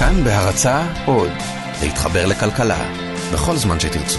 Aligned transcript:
כאן 0.00 0.24
בהרצה 0.24 0.86
עוד, 1.06 1.30
להתחבר 1.82 2.26
לכלכלה, 2.26 2.78
בכל 3.32 3.56
זמן 3.56 3.80
שתרצו. 3.80 4.18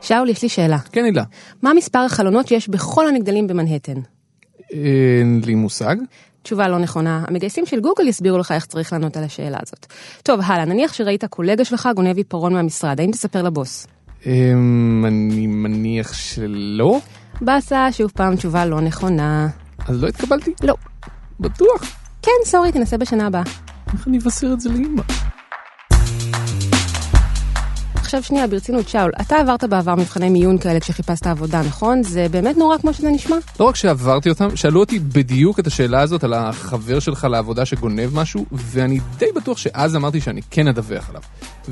שאול, 0.00 0.28
יש 0.28 0.42
לי 0.42 0.48
שאלה. 0.48 0.78
כן, 0.78 1.04
הילה. 1.04 1.24
מה 1.62 1.74
מספר 1.74 1.98
החלונות 1.98 2.48
שיש 2.48 2.68
בכל 2.68 3.08
המגדלים 3.08 3.46
במנהטן? 3.46 3.94
אין 4.70 5.40
לי 5.46 5.54
מושג. 5.54 5.96
תשובה 6.42 6.68
לא 6.68 6.78
נכונה. 6.78 7.24
המגייסים 7.28 7.66
של 7.66 7.80
גוגל 7.80 8.08
יסבירו 8.08 8.38
לך 8.38 8.52
איך 8.52 8.66
צריך 8.66 8.92
לענות 8.92 9.16
על 9.16 9.24
השאלה 9.24 9.58
הזאת. 9.62 9.86
טוב, 10.22 10.40
הלאה, 10.44 10.64
נניח 10.64 10.92
שראית 10.92 11.24
קולגה 11.24 11.64
שלך 11.64 11.88
גונב 11.96 12.16
עיפרון 12.16 12.52
מהמשרד, 12.52 13.00
האם 13.00 13.10
תספר 13.10 13.42
לבוס? 13.42 13.86
אמ, 14.26 15.04
אני 15.06 15.46
מניח 15.46 16.12
שלא, 16.12 17.00
באסה, 17.40 17.92
שוב 17.92 18.10
פעם 18.14 18.36
תשובה 18.36 18.66
לא 18.66 18.80
נכונה. 18.80 19.48
אז 19.88 20.02
לא 20.02 20.08
התקבלתי. 20.08 20.52
לא. 20.62 20.74
בטוח. 21.40 21.99
כן, 22.22 22.30
סורי, 22.44 22.72
תנסה 22.72 22.96
בשנה 22.96 23.26
הבאה. 23.26 23.42
איך 23.92 24.08
אני 24.08 24.18
אבשר 24.18 24.52
את 24.52 24.60
זה 24.60 24.68
לאמא? 24.68 25.02
עכשיו 27.94 28.22
שנייה, 28.22 28.46
ברצינות, 28.46 28.88
שאול, 28.88 29.10
אתה 29.20 29.36
עברת 29.36 29.64
בעבר 29.64 29.94
מבחני 29.94 30.28
מיון 30.28 30.58
כאלה 30.58 30.80
כשחיפשת 30.80 31.26
עבודה, 31.26 31.62
נכון? 31.62 32.02
זה 32.02 32.26
באמת 32.30 32.56
נורא 32.56 32.78
כמו 32.78 32.92
שזה 32.92 33.10
נשמע? 33.10 33.36
לא 33.60 33.64
רק 33.64 33.76
שעברתי 33.76 34.28
אותם, 34.28 34.56
שאלו 34.56 34.80
אותי 34.80 34.98
בדיוק 34.98 35.60
את 35.60 35.66
השאלה 35.66 36.00
הזאת 36.00 36.24
על 36.24 36.32
החבר 36.32 36.98
שלך 36.98 37.26
לעבודה 37.30 37.64
שגונב 37.64 38.14
משהו, 38.14 38.46
ואני 38.52 39.00
די 39.18 39.26
בטוח 39.36 39.58
שאז 39.58 39.96
אמרתי 39.96 40.20
שאני 40.20 40.40
כן 40.50 40.68
אדווח 40.68 41.08
עליו. 41.08 41.22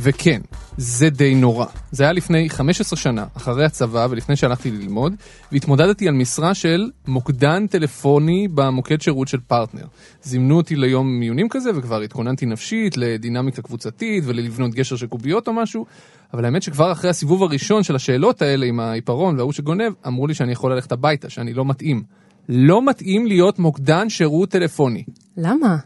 וכן, 0.01 0.41
זה 0.77 1.11
די 1.11 1.34
נורא. 1.34 1.66
זה 1.91 2.05
היה 2.05 2.12
לפני 2.12 2.51
15 2.51 2.97
שנה, 2.98 3.27
אחרי 3.37 3.65
הצבא 3.65 4.07
ולפני 4.11 4.37
שהלכתי 4.37 4.71
ללמוד, 4.71 5.15
והתמודדתי 5.52 6.09
על 6.09 6.15
משרה 6.15 6.55
של 6.55 6.91
מוקדן 7.07 7.66
טלפוני 7.66 8.48
במוקד 8.55 9.01
שירות 9.01 9.29
של 9.29 9.38
פרטנר. 9.41 9.84
זימנו 10.23 10.57
אותי 10.57 10.77
ליום 10.77 11.21
מיונים 11.21 11.48
כזה, 11.48 11.71
וכבר 11.74 12.01
התכוננתי 12.01 12.47
נפשית 12.47 12.97
לדינמיקה 12.97 13.63
קבוצתית 13.63 14.24
וללבנות 14.27 14.74
גשר 14.74 14.96
של 14.96 15.07
קוביות 15.07 15.49
או 15.49 15.52
משהו, 15.52 15.87
אבל 16.35 16.45
האמת 16.45 16.62
שכבר 16.62 16.93
אחרי 16.93 17.10
הסיבוב 17.10 17.43
הראשון 17.43 17.83
של 17.83 17.96
השאלות 17.96 18.43
האלה 18.43 18.66
עם 18.66 18.80
העיפרון 18.80 19.37
וההוא 19.37 19.52
שגונב, 19.52 19.93
אמרו 20.07 20.27
לי 20.27 20.35
שאני 20.35 20.52
יכול 20.52 20.73
ללכת 20.73 20.93
הביתה, 20.93 21.30
שאני 21.30 21.55
לא 21.55 21.65
מתאים. 21.65 22.02
לא 22.49 22.87
מתאים 22.87 23.27
להיות 23.27 23.59
מוקדן 23.59 24.09
שירות 24.09 24.51
טלפוני. 24.51 25.05
למה? 25.37 25.77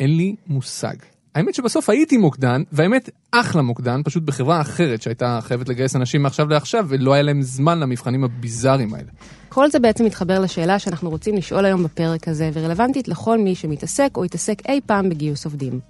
אין 0.00 0.16
לי 0.16 0.36
מושג. 0.46 1.15
האמת 1.36 1.54
שבסוף 1.54 1.90
הייתי 1.90 2.16
מוקדן, 2.16 2.62
והאמת 2.72 3.10
אחלה 3.32 3.62
מוקדן, 3.62 4.00
פשוט 4.04 4.22
בחברה 4.22 4.60
אחרת 4.60 5.02
שהייתה 5.02 5.38
חייבת 5.42 5.68
לגייס 5.68 5.96
אנשים 5.96 6.22
מעכשיו 6.22 6.48
לעכשיו, 6.48 6.86
ולא 6.88 7.12
היה 7.12 7.22
להם 7.22 7.42
זמן 7.42 7.78
למבחנים 7.78 8.24
הביזאריים 8.24 8.94
האלה. 8.94 9.08
כל 9.48 9.70
זה 9.70 9.78
בעצם 9.78 10.04
מתחבר 10.04 10.40
לשאלה 10.40 10.78
שאנחנו 10.78 11.10
רוצים 11.10 11.36
לשאול 11.36 11.64
היום 11.64 11.84
בפרק 11.84 12.28
הזה, 12.28 12.50
ורלוונטית 12.52 13.08
לכל 13.08 13.38
מי 13.38 13.54
שמתעסק 13.54 14.10
או 14.16 14.24
יתעסק 14.24 14.62
אי 14.68 14.80
פעם 14.86 15.08
בגיוס 15.08 15.44
עובדים. 15.44 15.80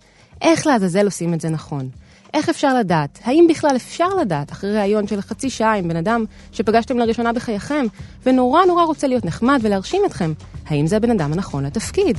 איך 0.43 0.67
לעזאזל 0.67 1.05
עושים 1.05 1.35
את 1.35 1.41
זה 1.41 1.49
נכון? 1.49 1.89
איך 2.35 2.49
אפשר 2.49 2.79
לדעת? 2.79 3.19
האם 3.25 3.47
בכלל 3.51 3.77
אפשר 3.77 4.09
לדעת 4.21 4.53
אחרי 4.53 4.77
ראיון 4.77 5.07
של 5.07 5.21
חצי 5.21 5.51
שעה 5.51 5.77
עם 5.77 5.89
בן 5.89 5.97
אדם 5.97 6.25
שפגשתם 6.53 6.99
לראשונה 6.99 7.33
בחייכם, 7.33 7.87
ונורא 8.27 8.65
נורא 8.65 8.85
רוצה 8.85 9.07
להיות 9.07 9.25
נחמד 9.25 9.59
ולהרשים 9.63 10.03
אתכם? 10.07 10.33
האם 10.67 10.87
זה 10.87 10.97
הבן 10.97 11.11
אדם 11.11 11.33
הנכון 11.33 11.67
לתפקיד? 11.67 12.19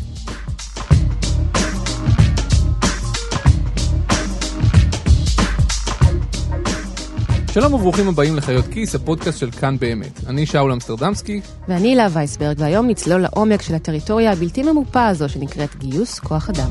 שלום 7.60 7.74
וברוכים 7.74 8.08
הבאים 8.08 8.36
לחיות 8.38 8.66
כיס, 8.74 8.96
הפודקאסט 8.96 9.40
של 9.40 9.52
כאן 9.52 9.78
באמת. 9.78 10.28
אני 10.30 10.46
שאול 10.46 10.72
אמסטרדמסקי, 10.72 11.42
ואני 11.68 11.88
הילה 11.88 12.08
וייסברג, 12.14 12.56
והיום 12.60 12.88
נצלול 12.88 13.22
לעומק 13.22 13.62
של 13.62 13.76
הטריטוריה 13.76 14.32
הבלתי 14.32 14.64
ממופה 14.64 15.08
הזו 15.08 15.30
שנקראת 15.30 15.76
גיוס 15.76 16.20
כוח 16.20 16.50
אדם. 16.50 16.70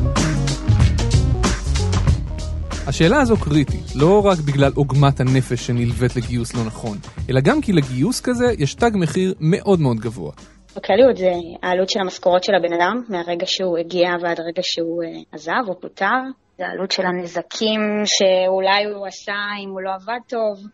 השאלה 2.87 3.20
הזו 3.20 3.37
קריטית, 3.37 3.97
לא 3.97 4.27
רק 4.27 4.39
בגלל 4.39 4.73
עוגמת 4.75 5.20
הנפש 5.20 5.67
שנלווית 5.67 6.16
לגיוס 6.16 6.55
לא 6.55 6.65
נכון, 6.65 6.97
אלא 7.31 7.41
גם 7.41 7.60
כי 7.60 7.72
לגיוס 7.72 8.21
כזה 8.21 8.47
יש 8.59 8.75
תג 8.75 8.91
מחיר 8.94 9.34
מאוד 9.41 9.81
מאוד 9.81 9.97
גבוה. 9.97 10.33
בכלליות 10.77 11.16
זה 11.16 11.33
העלות 11.62 11.91
של 11.91 12.00
המשכורות 12.00 12.44
של 12.44 12.53
הבן 12.55 12.72
אדם, 12.72 13.03
מהרגע 13.09 13.47
שהוא 13.47 13.78
הגיע 13.78 14.09
ועד 14.22 14.41
הרגע 14.41 14.62
שהוא 14.62 15.03
אה, 15.03 15.09
עזב 15.33 15.69
או 15.69 15.81
פוטר. 15.81 16.22
זה 16.59 16.66
העלות 16.66 16.91
של 16.91 17.06
הנזקים 17.06 17.81
שאולי 18.05 18.84
הוא 18.84 19.06
עשה 19.06 19.33
אם 19.65 19.71
הוא 19.71 19.81
לא 19.81 19.91
עבד 19.94 20.21
טוב. 20.28 20.66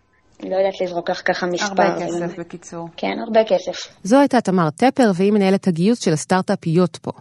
לא 0.50 0.56
יודעת 0.56 0.80
לזרוק 0.80 1.10
לך 1.10 1.22
ככה 1.24 1.46
מספר. 1.46 1.82
הרבה 1.82 2.06
כסף 2.06 2.38
בקיצור. 2.38 2.88
כן, 2.96 3.16
הרבה 3.26 3.40
כסף. 3.44 3.94
זו 4.04 4.18
הייתה 4.18 4.40
תמר 4.40 4.70
טפר, 4.70 5.10
והיא 5.14 5.32
מנהלת 5.32 5.68
הגיוס 5.68 5.98
של 5.98 6.12
הסטארט-אפ 6.12 6.66
יוטפו. 6.66 7.12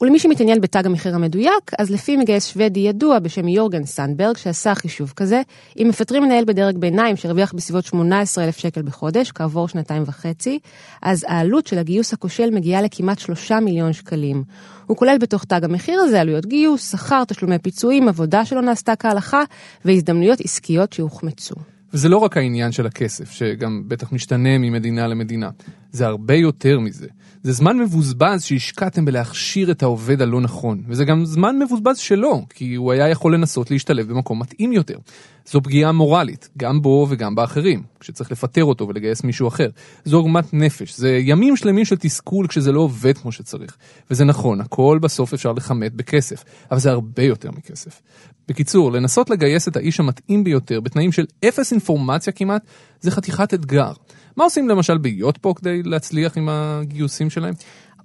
ולמי 0.00 0.18
שמתעניין 0.18 0.60
בתג 0.60 0.86
המחיר 0.86 1.14
המדויק, 1.14 1.70
אז 1.78 1.90
לפי 1.90 2.16
מגייס 2.16 2.46
שוודי 2.46 2.80
ידוע 2.80 3.18
בשם 3.18 3.48
יורגן 3.48 3.84
סנדברג, 3.84 4.36
שעשה 4.36 4.74
חישוב 4.74 5.12
כזה, 5.16 5.42
אם 5.78 5.86
מפטרים 5.88 6.22
מנהל 6.22 6.44
בדרג 6.44 6.78
ביניים 6.78 7.16
שהרוויח 7.16 7.52
בסביבות 7.52 7.84
18,000 7.84 8.58
שקל 8.58 8.82
בחודש, 8.82 9.32
כעבור 9.32 9.68
שנתיים 9.68 10.02
וחצי, 10.06 10.58
אז 11.02 11.24
העלות 11.28 11.66
של 11.66 11.78
הגיוס 11.78 12.12
הכושל 12.12 12.50
מגיעה 12.50 12.82
לכמעט 12.82 13.18
3 13.18 13.52
מיליון 13.52 13.92
שקלים. 13.92 14.44
הוא 14.86 14.96
כולל 14.96 15.18
בתוך 15.18 15.44
תג 15.44 15.64
המחיר 15.64 16.00
הזה 16.00 16.20
עלויות 16.20 16.46
גיוס, 16.46 16.90
שכר, 16.92 17.24
תשלומי 17.24 17.58
פיצויים, 17.58 18.08
עבודה 18.08 18.44
שלא 18.44 18.62
נעשתה 18.62 18.96
כהלכה, 18.96 19.42
והזדמנויות 19.84 20.40
עסקיות 20.40 20.92
שהוחמצו. 20.92 21.54
וזה 21.92 22.08
לא 22.08 22.16
רק 22.16 22.36
העניין 22.36 22.72
של 22.72 22.86
הכסף, 22.86 23.30
שגם 23.30 23.82
בטח 23.88 24.12
משתנה 24.12 24.58
ממדינה 24.58 25.06
למדינה, 25.06 25.50
זה 25.92 26.06
הרבה 26.06 26.34
יותר 26.34 26.80
מזה. 26.80 27.06
זה 27.42 27.52
זמן 27.52 27.78
מבוזבז 27.78 28.42
שהשקעתם 28.42 29.04
בלהכשיר 29.04 29.70
את 29.70 29.82
העובד 29.82 30.22
הלא 30.22 30.40
נכון, 30.40 30.82
וזה 30.88 31.04
גם 31.04 31.24
זמן 31.24 31.58
מבוזבז 31.58 31.98
שלו, 31.98 32.44
כי 32.48 32.74
הוא 32.74 32.92
היה 32.92 33.08
יכול 33.08 33.34
לנסות 33.34 33.70
להשתלב 33.70 34.08
במקום 34.08 34.40
מתאים 34.40 34.72
יותר. 34.72 34.98
זו 35.46 35.62
פגיעה 35.62 35.92
מורלית, 35.92 36.48
גם 36.58 36.82
בו 36.82 37.06
וגם 37.10 37.34
באחרים, 37.34 37.82
כשצריך 38.00 38.32
לפטר 38.32 38.64
אותו 38.64 38.88
ולגייס 38.88 39.24
מישהו 39.24 39.48
אחר. 39.48 39.68
זו 40.04 40.16
עוגמת 40.16 40.54
נפש, 40.54 40.96
זה 40.96 41.18
ימים 41.22 41.56
שלמים 41.56 41.84
של 41.84 41.96
תסכול 41.96 42.46
כשזה 42.46 42.72
לא 42.72 42.80
עובד 42.80 43.18
כמו 43.18 43.32
שצריך. 43.32 43.76
וזה 44.10 44.24
נכון, 44.24 44.60
הכל 44.60 44.98
בסוף 45.02 45.32
אפשר 45.34 45.52
לכמת 45.52 45.94
בכסף, 45.94 46.44
אבל 46.70 46.80
זה 46.80 46.90
הרבה 46.90 47.22
יותר 47.22 47.50
מכסף. 47.50 48.02
בקיצור, 48.48 48.92
לנסות 48.92 49.30
לגייס 49.30 49.68
את 49.68 49.76
האיש 49.76 50.00
המתאים 50.00 50.44
ביותר 50.44 50.80
בתנאים 50.80 51.12
של 51.12 51.26
אפס 51.48 51.72
אינפורמציה 51.72 52.32
כמעט, 52.32 52.62
זה 53.00 53.10
חתיכת 53.10 53.54
אתגר. 53.54 53.92
מה 54.36 54.44
עושים 54.44 54.68
למשל 54.68 54.98
ביוטפו 54.98 55.54
כדי 55.54 55.82
להצליח 55.82 56.36
עם 56.36 56.48
הגיוסים 56.48 57.30
שלהם? 57.30 57.54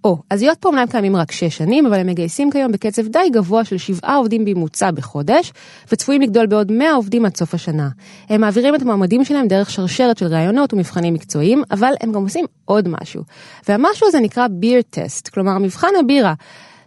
או, 0.03 0.17
אז 0.29 0.41
להיות 0.41 0.57
פה 0.57 0.69
אומנם 0.69 0.85
קיימים 0.87 1.15
רק 1.15 1.31
6 1.31 1.57
שנים, 1.57 1.85
אבל 1.85 1.99
הם 1.99 2.07
מגייסים 2.07 2.51
כיום 2.51 2.71
בקצב 2.71 3.07
די 3.07 3.29
גבוה 3.31 3.65
של 3.65 3.77
7 3.77 4.15
עובדים 4.15 4.45
בממוצע 4.45 4.91
בחודש, 4.91 5.53
וצפויים 5.91 6.21
לגדול 6.21 6.45
בעוד 6.45 6.71
100 6.71 6.93
עובדים 6.93 7.25
עד 7.25 7.37
סוף 7.37 7.53
השנה. 7.53 7.89
הם 8.29 8.41
מעבירים 8.41 8.75
את 8.75 8.81
המועמדים 8.81 9.25
שלהם 9.25 9.47
דרך 9.47 9.69
שרשרת 9.69 10.17
של 10.17 10.25
ראיונות 10.25 10.73
ומבחנים 10.73 11.13
מקצועיים, 11.13 11.63
אבל 11.71 11.93
הם 12.01 12.11
גם 12.11 12.23
עושים 12.23 12.45
עוד 12.65 12.87
משהו. 12.87 13.23
והמשהו 13.67 14.07
הזה 14.07 14.19
נקרא 14.19 14.47
ביר 14.47 14.81
טסט, 14.89 15.27
כלומר 15.27 15.57
מבחן 15.57 15.91
הבירה, 15.99 16.33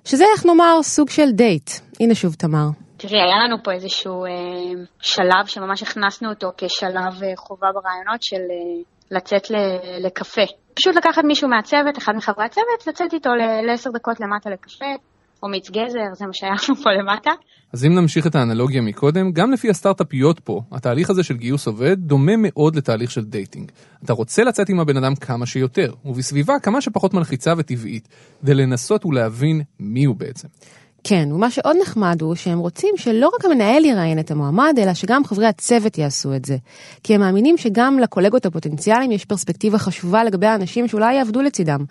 שזה 0.04 0.25
איך 0.34 0.47
נאמר 0.47 0.82
סוג 0.82 1.10
של 1.10 1.31
דייט. 1.31 1.70
הנה 2.00 2.15
שוב 2.15 2.34
תמר. 2.34 2.69
תראי, 2.97 3.20
היה 3.22 3.44
לנו 3.44 3.56
פה 3.65 3.72
איזשהו 3.72 4.25
אה, 4.25 4.31
שלב 5.00 5.47
שממש 5.47 5.82
הכנסנו 5.82 6.28
אותו 6.28 6.53
כשלב 6.56 7.22
אה, 7.22 7.32
חובה 7.37 7.69
ברעיונות 7.75 8.22
של 8.22 8.37
אה, 8.37 8.82
לצאת 9.10 9.50
ל- 9.50 10.06
לקפה. 10.06 10.43
פשוט 10.75 10.97
לקחת 10.97 11.25
מישהו 11.25 11.48
מהצוות, 11.48 11.98
אחד 11.98 12.12
מחברי 12.16 12.44
הצוות, 12.44 12.87
לצאת 12.87 13.12
איתו 13.12 13.31
לעשר 13.66 13.91
דקות 13.91 14.21
למטה 14.21 14.50
לקפה, 14.50 14.84
או 15.43 15.48
מיץ 15.48 15.71
גזר, 15.71 16.04
זה 16.12 16.26
מה 16.26 16.32
שהיה 16.32 16.53
לנו 16.53 16.76
פה 16.82 16.91
למטה. 16.91 17.31
אז 17.72 17.84
אם 17.84 17.94
נמשיך 17.94 18.26
את 18.26 18.34
האנלוגיה 18.34 18.82
מקודם, 18.82 19.32
גם 19.32 19.53
לפי 19.53 19.70
הסטארט-אפיות 19.70 20.41
פה, 20.41 20.60
התהליך 20.72 21.10
הזה 21.10 21.22
של 21.22 21.37
גיוס 21.37 21.66
עובד 21.66 21.97
דומה 21.99 22.32
מאוד 22.38 22.76
לתהליך 22.76 23.10
של 23.10 23.25
דייטינג. 23.25 23.72
אתה 24.04 24.12
רוצה 24.12 24.44
לצאת 24.44 24.69
עם 24.69 24.81
הבן 24.81 24.97
אדם 24.97 25.15
כמה 25.15 25.47
שיותר, 25.47 25.93
ובסביבה 26.04 26.54
כמה 26.62 26.81
שפחות 26.81 27.15
מלחיצה 27.15 27.53
וטבעית, 27.59 28.09
כדי 28.43 28.54
לנסות 28.54 29.06
ולהבין 29.06 29.62
מי 29.81 30.04
הוא 30.04 30.16
בעצם. 30.16 30.49
כן, 31.05 31.32
ומה 31.32 31.50
שעוד 31.50 31.76
נחמד 31.82 32.23
הוא 32.23 32.35
שהם 32.35 32.58
רוצים 32.58 32.94
שלא 32.97 33.31
רק 33.38 33.44
המנהל 33.44 33.85
יראיין 33.85 34.19
את 34.19 34.31
המועמד, 34.31 34.75
אלא 34.79 34.94
שגם 34.94 35.25
חברי 35.25 35.47
הצוות 35.47 35.99
יעשו 35.99 36.35
את 36.35 36.44
זה. 36.44 36.56
כי 37.02 37.14
הם 37.14 37.20
מאמינים 37.20 37.58
שגם 37.58 37.99
לקולגות 37.99 38.47
הפוטנציאליים 38.47 39.12
יש 39.12 39.25
פרספקטיבה 39.25 39.79
חשובה 39.79 40.25
לגבי 40.25 40.47
האנשים 40.47 40.88
שאולי 40.88 41.14
יעבדו 41.14 41.43
לצידם. 41.43 41.85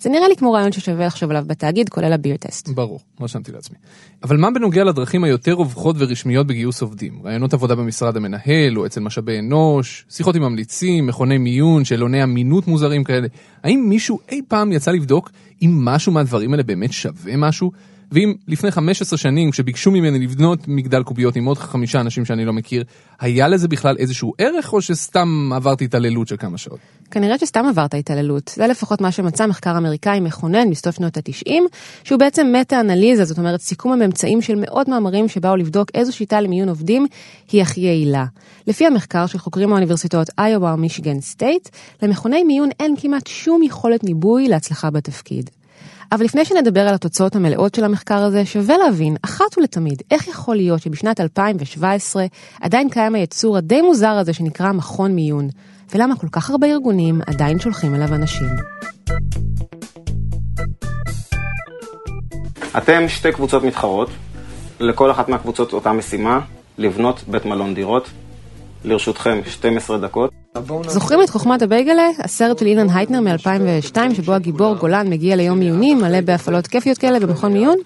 זה 0.00 0.10
נראה 0.10 0.28
לי 0.28 0.36
כמו 0.36 0.52
רעיון 0.52 0.72
ששווה 0.72 1.06
לחשוב 1.06 1.30
עליו 1.30 1.44
בתאגיד, 1.46 1.88
כולל 1.88 2.12
הביר 2.12 2.36
טסט. 2.36 2.68
ברור, 2.68 3.00
רשמתי 3.20 3.52
לעצמי. 3.52 3.76
אבל 4.22 4.36
מה 4.36 4.50
בנוגע 4.50 4.84
לדרכים 4.84 5.24
היותר 5.24 5.52
רווחות 5.52 5.96
ורשמיות 5.98 6.46
בגיוס 6.46 6.82
עובדים? 6.82 7.20
רעיונות 7.24 7.54
עבודה 7.54 7.74
במשרד 7.74 8.16
המנהל, 8.16 8.78
או 8.78 8.86
אצל 8.86 9.00
משאבי 9.00 9.38
אנוש, 9.38 10.04
שיחות 10.08 10.36
עם 10.36 10.42
ממליצים, 10.42 11.06
מכוני 11.06 11.38
מיון, 11.38 11.84
שאלוני 11.84 12.22
אמינות 12.22 12.66
מוזרים 12.66 13.04
כאלה. 13.04 13.26
האם 13.64 13.86
מישהו 13.88 14.18
אי 14.28 14.40
פעם 14.48 14.72
יצא 14.72 14.90
לבדוק 14.90 15.30
אם 15.62 15.84
משהו 15.84 16.12
מהדברים 16.12 16.52
האלה 16.52 16.62
באמת 16.62 16.92
שווה 16.92 17.36
משהו? 17.36 17.70
ואם 18.12 18.34
לפני 18.48 18.70
15 18.70 19.18
שנים, 19.18 19.50
כשביקשו 19.50 19.90
ממני 19.90 20.18
לבנות 20.18 20.68
מגדל 20.68 21.02
קוביות 21.02 21.36
עם 21.36 21.44
עוד 21.44 21.58
חמישה 21.58 22.00
אנשים 22.00 22.24
שאני 22.24 22.44
לא 22.44 22.52
מכיר, 22.52 22.84
היה 23.20 23.48
לזה 23.48 23.68
בכלל 23.68 23.96
איזשהו 23.98 24.32
ערך, 24.38 24.72
או 24.72 24.82
שסתם 24.82 25.50
עברתי 25.54 25.84
התעללות 25.84 26.28
של 26.28 26.36
כמה 26.36 26.58
שעות? 26.58 26.78
כנראה 27.10 27.38
שסתם 27.38 27.64
עברת 27.66 27.94
התעללות. 27.94 28.52
זה 28.56 28.66
לפחות 28.66 29.00
מה 29.00 29.12
שמצא 29.12 29.46
מחקר 29.46 29.78
אמריקאי 29.78 30.20
מכונן 30.20 30.68
מסוף 30.68 30.96
שנות 30.96 31.16
ה-90, 31.16 31.50
שהוא 32.04 32.18
בעצם 32.18 32.54
מטה-אנליזה, 32.60 33.24
זאת 33.24 33.38
אומרת 33.38 33.60
סיכום 33.60 33.92
הממצאים 33.92 34.42
של 34.42 34.54
מאות 34.54 34.88
מאמרים 34.88 35.28
שבאו 35.28 35.56
לבדוק 35.56 35.88
איזו 35.94 36.16
שיטה 36.16 36.40
למיון 36.40 36.68
עובדים 36.68 37.06
היא 37.52 37.62
הכי 37.62 37.80
יעילה. 37.80 38.24
לפי 38.66 38.86
המחקר 38.86 39.26
של 39.26 39.38
חוקרים 39.38 39.68
מהאוניברסיטאות 39.68 40.30
איובה 40.38 40.74
ומישיגן 40.74 41.20
סטייט, 41.20 41.68
למכוני 42.02 42.44
מיון 42.44 42.68
אין 42.80 42.94
כמעט 43.00 43.26
שום 43.26 43.62
יכולת 43.62 44.04
ניבוי 44.04 44.48
להצלחה 44.48 44.90
בתפקיד. 44.90 45.50
אבל 46.12 46.24
לפני 46.24 46.44
שנדבר 46.44 46.88
על 46.88 46.94
התוצאות 46.94 47.36
המלאות 47.36 47.74
של 47.74 47.84
המחקר 47.84 48.22
הזה, 48.22 48.46
שווה 48.46 48.76
להבין, 48.78 49.16
אחת 49.22 49.58
ולתמיד, 49.58 50.02
איך 50.10 50.28
יכול 50.28 50.56
להיות 50.56 50.82
שבשנת 50.82 51.20
2017 51.20 52.26
עדיין 52.60 52.88
קיים 52.88 53.14
היצור 53.14 53.56
הדי 53.56 53.82
מוזר 53.82 54.12
הזה 54.12 54.32
שנקרא 54.32 54.72
מכון 54.72 55.12
מיון, 55.12 55.48
ולמה 55.94 56.16
כל 56.16 56.28
כך 56.32 56.50
הרבה 56.50 56.66
ארגונים 56.66 57.20
עדיין 57.26 57.58
שולחים 57.58 57.94
אליו 57.94 58.14
אנשים. 58.14 58.48
אתם 62.78 63.08
שתי 63.08 63.32
קבוצות 63.32 63.62
מתחרות, 63.62 64.10
לכל 64.80 65.10
אחת 65.10 65.28
מהקבוצות 65.28 65.72
אותה 65.72 65.92
משימה, 65.92 66.40
לבנות 66.78 67.24
בית 67.28 67.44
מלון 67.44 67.74
דירות. 67.74 68.10
לרשותכם 68.84 69.40
12 69.46 69.98
דקות. 69.98 70.30
זוכרים 70.88 71.22
את 71.22 71.30
חוכמת 71.30 71.62
הבייגלה? 71.62 72.08
הסרט 72.18 72.58
של 72.58 72.66
אילן 72.66 72.90
הייטנר 72.90 73.20
מ-2002, 73.20 73.96
שבו 74.14 74.32
הגיבור 74.32 74.74
גולן 74.74 75.10
מגיע 75.10 75.36
ליום 75.36 75.58
מיונים, 75.58 75.98
מלא 75.98 76.20
בהפעלות 76.20 76.66
כיפיות 76.66 76.98
כאלה 76.98 77.20
במכון 77.20 77.52
מיון? 77.52 77.76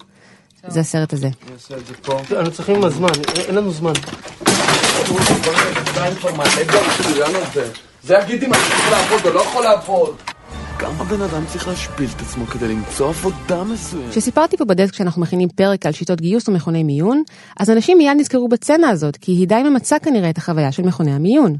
זה 0.67 0.79
הסרט 0.79 1.13
הזה. 1.13 1.29
אנחנו 2.31 2.51
צריכים 2.51 2.75
עם 2.75 2.83
הזמן, 2.83 3.09
אין 3.47 3.55
לנו 3.55 3.71
זמן. 3.71 3.93
זה 8.03 8.17
יגיד 8.23 8.43
אם 8.43 8.53
אני 8.53 8.61
צריך 8.63 8.91
לעבוד 8.91 9.25
או 9.25 9.33
לא 9.33 9.41
יכול 9.41 9.63
לעבוד. 9.63 10.15
כמה 10.79 11.03
בן 11.03 11.21
אדם 11.21 11.45
צריך 11.45 11.67
להשפיל 11.67 12.09
את 12.15 12.21
עצמו 12.21 12.45
כדי 12.45 12.67
למצוא 12.67 13.09
עבודה 13.09 13.63
מסוימת? 13.63 14.11
כשסיפרתי 14.11 14.57
פה 14.57 14.65
בדסק 14.65 14.93
שאנחנו 14.93 15.21
מכינים 15.21 15.49
פרק 15.49 15.85
על 15.85 15.91
שיטות 15.91 16.21
גיוס 16.21 16.49
ומכוני 16.49 16.83
מיון, 16.83 17.23
אז 17.59 17.69
אנשים 17.69 17.97
מיד 17.97 18.17
נזכרו 18.17 18.47
בצנה 18.47 18.89
הזאת, 18.89 19.17
כי 19.17 19.31
היא 19.31 19.47
די 19.47 19.63
ממצה 19.63 19.99
כנראה 19.99 20.29
את 20.29 20.37
החוויה 20.37 20.71
של 20.71 20.83
מכוני 20.83 21.11
המיון. 21.11 21.55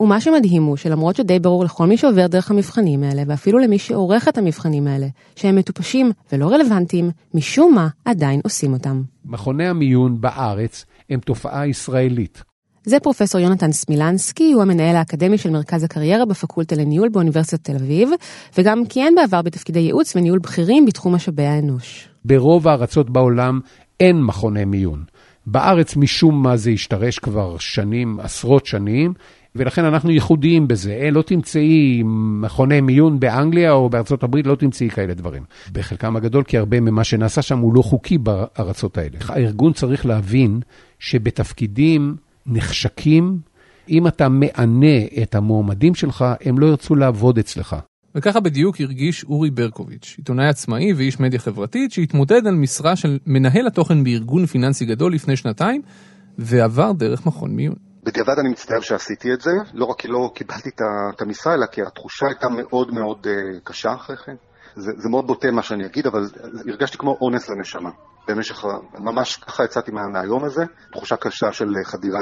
ומה 0.00 0.20
שמדהים 0.20 0.64
הוא 0.64 0.76
שלמרות 0.76 1.16
שדי 1.16 1.38
ברור 1.38 1.64
לכל 1.64 1.86
מי 1.86 1.96
שעובר 1.96 2.26
דרך 2.26 2.50
המבחנים 2.50 3.02
האלה, 3.02 3.22
ואפילו 3.26 3.58
למי 3.58 3.78
שעורך 3.78 4.28
את 4.28 4.38
המבחנים 4.38 4.86
האלה, 4.86 5.06
שהם 5.36 5.56
מטופשים 5.56 6.10
ולא 6.32 6.48
רלוונטיים, 6.48 7.10
משום 7.34 7.74
מה 7.74 7.88
עדיין 8.04 8.40
עושים 8.44 8.72
אותם. 8.72 9.02
מכוני 9.24 9.68
המיון 9.68 10.20
בארץ 10.20 10.84
הם 11.10 11.20
תופעה 11.20 11.68
ישראלית. 11.68 12.42
זה 12.84 13.00
פרופסור 13.00 13.40
יונתן 13.40 13.72
סמילנסקי, 13.72 14.52
הוא 14.52 14.62
המנהל 14.62 14.96
האקדמי 14.96 15.38
של 15.38 15.50
מרכז 15.50 15.84
הקריירה 15.84 16.24
בפקולטה 16.24 16.76
לניהול 16.76 17.08
באוניברסיטת 17.08 17.64
תל 17.64 17.76
אביב, 17.76 18.10
וגם 18.58 18.86
כיהן 18.86 19.14
בעבר 19.14 19.42
בתפקידי 19.42 19.78
ייעוץ 19.78 20.16
וניהול 20.16 20.38
בכירים 20.38 20.86
בתחום 20.86 21.14
משאבי 21.14 21.46
האנוש. 21.46 22.08
ברוב 22.24 22.68
הארצות 22.68 23.10
בעולם 23.10 23.60
אין 24.00 24.22
מכוני 24.22 24.64
מיון. 24.64 25.04
בארץ 25.46 25.96
משום 25.96 26.42
מה 26.42 26.56
זה 26.56 26.70
השתרש 26.70 27.18
כבר 27.18 27.58
שנים, 27.58 28.20
עשרות 28.20 28.66
שנים, 28.66 29.14
ולכן 29.56 29.84
אנחנו 29.84 30.10
ייחודיים 30.10 30.68
בזה. 30.68 30.92
אה, 30.92 31.10
לא 31.10 31.22
תמצאי 31.22 32.02
מכוני 32.42 32.80
מיון 32.80 33.20
באנגליה 33.20 33.72
או 33.72 33.88
בארצות 33.90 34.22
הברית, 34.22 34.46
לא 34.46 34.54
תמצאי 34.54 34.90
כאלה 34.90 35.14
דברים. 35.14 35.42
בחלקם 35.72 36.16
הגדול, 36.16 36.44
כי 36.44 36.58
הרבה 36.58 36.80
ממה 36.80 37.04
שנעשה 37.04 37.42
שם 37.42 37.58
הוא 37.58 37.74
לא 37.74 37.82
חוקי 37.82 38.18
בארצות 38.18 38.98
האלה. 38.98 39.18
הארגון 39.28 39.72
צריך 39.72 40.06
להבין 40.06 40.60
שבתפקידים 40.98 42.16
נחשקים, 42.46 43.38
אם 43.88 44.06
אתה 44.06 44.28
מענה 44.28 44.98
את 45.22 45.34
המועמדים 45.34 45.94
שלך, 45.94 46.24
הם 46.44 46.58
לא 46.58 46.66
ירצו 46.66 46.94
לעבוד 46.94 47.38
אצלך. 47.38 47.76
וככה 48.14 48.40
בדיוק 48.40 48.80
הרגיש 48.80 49.24
אורי 49.24 49.50
ברקוביץ', 49.50 50.14
עיתונאי 50.18 50.46
עצמאי 50.46 50.92
ואיש 50.92 51.20
מדיה 51.20 51.38
חברתית 51.38 51.92
שהתמודד 51.92 52.46
על 52.46 52.54
משרה 52.54 52.96
של 52.96 53.18
מנהל 53.26 53.66
התוכן 53.66 54.04
בארגון 54.04 54.46
פיננסי 54.46 54.84
גדול 54.84 55.14
לפני 55.14 55.36
שנתיים, 55.36 55.82
ועבר 56.38 56.92
דרך 56.92 57.26
מכון 57.26 57.56
מיון. 57.56 57.89
בדיעבד 58.04 58.38
אני 58.38 58.48
מצטער 58.48 58.80
שעשיתי 58.80 59.32
את 59.32 59.40
זה, 59.40 59.50
לא 59.74 59.84
רק 59.84 59.98
כי 59.98 60.08
לא 60.08 60.30
קיבלתי 60.34 60.70
את 61.14 61.22
המשרה, 61.22 61.54
אלא 61.54 61.66
כי 61.66 61.82
התחושה 61.82 62.26
הייתה 62.26 62.48
מאוד 62.48 62.94
מאוד 62.94 63.26
uh, 63.26 63.60
קשה 63.64 63.94
אחרי 63.94 64.16
כן. 64.16 64.34
זה, 64.74 64.92
זה 64.96 65.08
מאוד 65.08 65.26
בוטה 65.26 65.50
מה 65.50 65.62
שאני 65.62 65.86
אגיד, 65.86 66.06
אבל 66.06 66.22
הרגשתי 66.68 66.98
כמו 66.98 67.18
אונס 67.20 67.48
לנשמה. 67.48 67.90
במשך, 68.28 68.64
ממש 68.98 69.36
ככה 69.36 69.64
יצאתי 69.64 69.90
מה, 69.90 70.00
מהיום 70.12 70.44
הזה, 70.44 70.64
תחושה 70.92 71.16
קשה 71.16 71.52
של 71.52 71.66
חדירה 71.84 72.20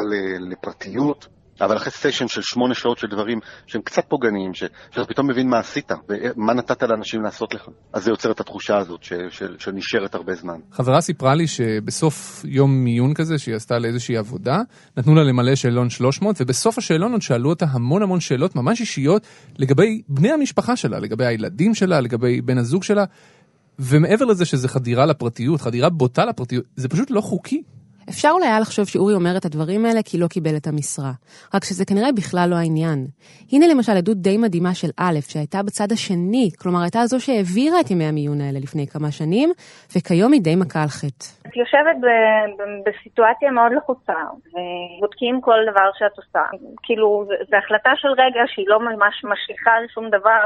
לפרטיות, 0.50 1.26
אבל 1.60 1.76
אחרי 1.76 1.90
סשן 1.90 2.28
של 2.28 2.42
שמונה 2.42 2.74
שעות 2.74 2.98
של 2.98 3.06
דברים 3.06 3.38
שהם 3.66 3.82
קצת 3.82 4.04
פוגעניים, 4.08 4.54
ש, 4.54 4.64
שאתה 4.90 5.06
פתאום 5.08 5.30
מבין 5.30 5.48
מה 5.48 5.58
עשית 5.58 5.92
ומה 6.08 6.54
נתת 6.54 6.82
לאנשים 6.82 7.22
לעשות 7.22 7.54
לך, 7.54 7.68
אז 7.92 8.04
זה 8.04 8.10
יוצר 8.10 8.30
את 8.30 8.40
התחושה 8.40 8.76
הזאת 8.78 9.02
ש, 9.02 9.12
של, 9.30 9.56
שנשארת 9.58 10.14
הרבה 10.14 10.34
זמן. 10.34 10.58
חברה 10.72 11.00
סיפרה 11.00 11.34
לי 11.34 11.46
שבסוף 11.46 12.44
יום 12.44 12.84
מיון 12.84 13.14
כזה 13.14 13.38
שהיא 13.38 13.54
עשתה 13.54 13.78
לאיזושהי 13.78 14.16
עבודה, 14.16 14.58
נתנו 14.96 15.14
לה 15.14 15.22
למלא 15.22 15.54
שאלון 15.54 15.90
300, 15.90 16.36
ובסוף 16.40 16.78
השאלון 16.78 17.12
עוד 17.12 17.22
שאלו 17.22 17.50
אותה 17.50 17.66
המון 17.70 18.02
המון 18.02 18.20
שאלות 18.20 18.56
ממש 18.56 18.80
אישיות 18.80 19.26
לגבי 19.58 20.02
בני 20.08 20.30
המשפחה 20.30 20.76
שלה, 20.76 20.98
לגבי 20.98 21.26
הילדים 21.26 21.74
שלה, 21.74 22.00
לגבי 22.00 22.40
בן 22.40 22.58
הזוג 22.58 22.82
שלה. 22.82 23.04
ומעבר 23.78 24.24
לזה 24.24 24.44
שזה 24.44 24.68
חדירה 24.68 25.06
לפרטיות, 25.06 25.60
חדירה 25.60 25.90
בוטה 25.90 26.24
לפרטיות, 26.24 26.64
זה 26.76 26.88
פשוט 26.88 27.10
לא 27.10 27.20
חוקי. 27.20 27.62
אפשר 28.08 28.28
אולי 28.32 28.46
היה 28.46 28.60
לחשוב 28.60 28.86
שאורי 28.86 29.14
אומר 29.14 29.36
את 29.36 29.44
הדברים 29.44 29.84
האלה 29.84 30.00
כי 30.04 30.18
לא 30.18 30.26
קיבל 30.26 30.56
את 30.56 30.66
המשרה. 30.66 31.12
רק 31.54 31.64
שזה 31.64 31.84
כנראה 31.84 32.12
בכלל 32.12 32.48
לא 32.50 32.56
העניין. 32.56 32.98
הנה 33.52 33.66
למשל 33.72 33.92
עדות 33.92 34.16
די 34.16 34.36
מדהימה 34.36 34.74
של 34.74 34.90
א', 34.98 35.18
שהייתה 35.20 35.62
בצד 35.62 35.92
השני, 35.92 36.50
כלומר 36.60 36.80
הייתה 36.82 37.06
זו 37.06 37.20
שהעבירה 37.20 37.80
את 37.80 37.90
ימי 37.90 38.04
המיון 38.04 38.40
האלה 38.40 38.58
לפני 38.58 38.86
כמה 38.86 39.10
שנים, 39.10 39.48
וכיום 39.96 40.32
היא 40.32 40.42
די 40.42 40.56
מכה 40.56 40.82
על 40.82 40.88
חטא. 40.88 41.26
את 41.46 41.56
יושבת 41.56 41.96
בסיטואציה 42.86 43.50
מאוד 43.50 43.72
לחוצה, 43.76 44.18
ובודקים 44.52 45.40
כל 45.40 45.58
דבר 45.70 45.88
שאת 45.98 46.16
עושה. 46.18 46.44
כאילו, 46.82 47.24
זו 47.50 47.56
החלטה 47.56 47.90
של 47.96 48.08
רגע 48.08 48.42
שהיא 48.46 48.68
לא 48.68 48.78
ממש 48.80 49.14
משליכה 49.24 49.70
על 49.78 49.84
שום 49.94 50.08
דבר. 50.08 50.44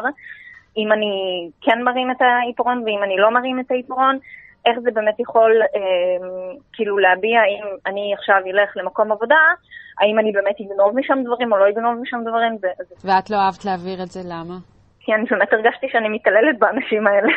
אם 0.76 0.92
אני 0.92 1.12
כן 1.60 1.82
מרים 1.84 2.10
את 2.10 2.20
העיפרון 2.22 2.82
ואם 2.84 3.00
אני 3.04 3.16
לא 3.16 3.30
מרים 3.30 3.60
את 3.60 3.70
העיפרון, 3.70 4.18
איך 4.66 4.78
זה 4.78 4.90
באמת 4.90 5.20
יכול 5.20 5.62
אה, 5.62 6.26
כאילו 6.72 6.98
להביע 6.98 7.40
אם 7.44 7.64
אני 7.86 8.14
עכשיו 8.18 8.36
אלך 8.46 8.76
למקום 8.76 9.12
עבודה, 9.12 9.44
האם 10.00 10.18
אני 10.18 10.32
באמת 10.32 10.56
אגנוב 10.60 10.98
משם 10.98 11.18
דברים 11.24 11.52
או 11.52 11.58
לא 11.58 11.68
אגנוב 11.68 11.94
משם 12.02 12.20
דברים. 12.26 12.58
זה, 12.58 12.68
ואת 13.04 13.30
לא 13.30 13.36
אהבת 13.36 13.64
להעביר 13.64 14.02
את 14.02 14.08
זה, 14.08 14.20
למה? 14.24 14.54
כי 15.00 15.14
אני 15.14 15.24
באמת 15.30 15.52
הרגשתי 15.52 15.86
שאני 15.92 16.08
מתעללת 16.08 16.58
באנשים 16.58 17.06
האלה. 17.06 17.32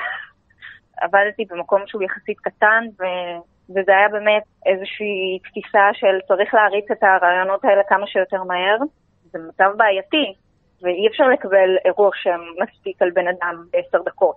עבדתי 1.04 1.45
במקום 1.50 1.81
שהוא 1.88 2.04
יחסית 2.04 2.39
קטן, 2.39 2.83
ו... 3.00 3.04
וזה 3.69 3.92
היה 3.98 4.10
באמת 4.10 4.44
איזושהי 4.65 5.39
תפיסה 5.44 5.86
של 5.94 6.15
צריך 6.27 6.53
להריץ 6.53 6.91
את 6.91 7.03
הרעיונות 7.03 7.65
האלה 7.65 7.84
כמה 7.89 8.08
שיותר 8.08 8.44
מהר. 8.44 8.77
זה 9.32 9.39
מצב 9.50 9.72
בעייתי, 9.77 10.34
ואי 10.82 11.08
אפשר 11.08 11.27
לקבל 11.27 11.70
אירוע 11.86 12.10
שמספיק 12.13 13.01
על 13.01 13.12
בן 13.12 13.27
אדם 13.27 13.63
בעשר 13.72 14.01
דקות. 14.05 14.36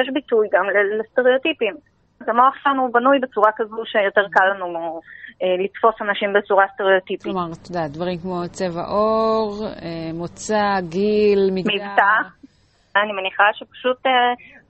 יש 0.00 0.08
ביטוי 0.14 0.48
גם 0.52 0.66
לסטריאוטיפים. 0.98 1.76
המוח 2.20 2.54
שלנו 2.62 2.92
בנוי 2.92 3.18
בצורה 3.18 3.50
כזו 3.56 3.82
שיותר 3.84 4.28
קל 4.30 4.44
לנו 4.54 5.00
אה, 5.42 5.64
לתפוס 5.64 5.94
אנשים 6.00 6.32
בצורה 6.32 6.64
סטריאוטיפית. 6.74 7.22
כלומר, 7.22 7.52
את 7.52 7.68
יודעת, 7.70 7.90
דברים 7.90 8.18
כמו 8.18 8.42
צבע 8.52 8.82
עור, 8.82 9.64
אה, 9.82 10.10
מוצא, 10.14 10.80
גיל, 10.80 11.50
מגדר. 11.52 11.74
מבטא. 11.74 12.16
אני 12.96 13.12
מניחה 13.12 13.44
שפשוט 13.54 14.06
אה, 14.06 14.10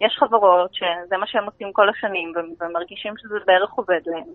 יש 0.00 0.16
חברות 0.18 0.74
שזה 0.74 1.16
מה 1.20 1.26
שהם 1.26 1.44
עושים 1.44 1.68
כל 1.72 1.88
השנים 1.88 2.32
ומרגישים 2.60 3.12
שזה 3.16 3.34
בערך 3.46 3.72
עובד 3.72 4.00
להם. 4.06 4.30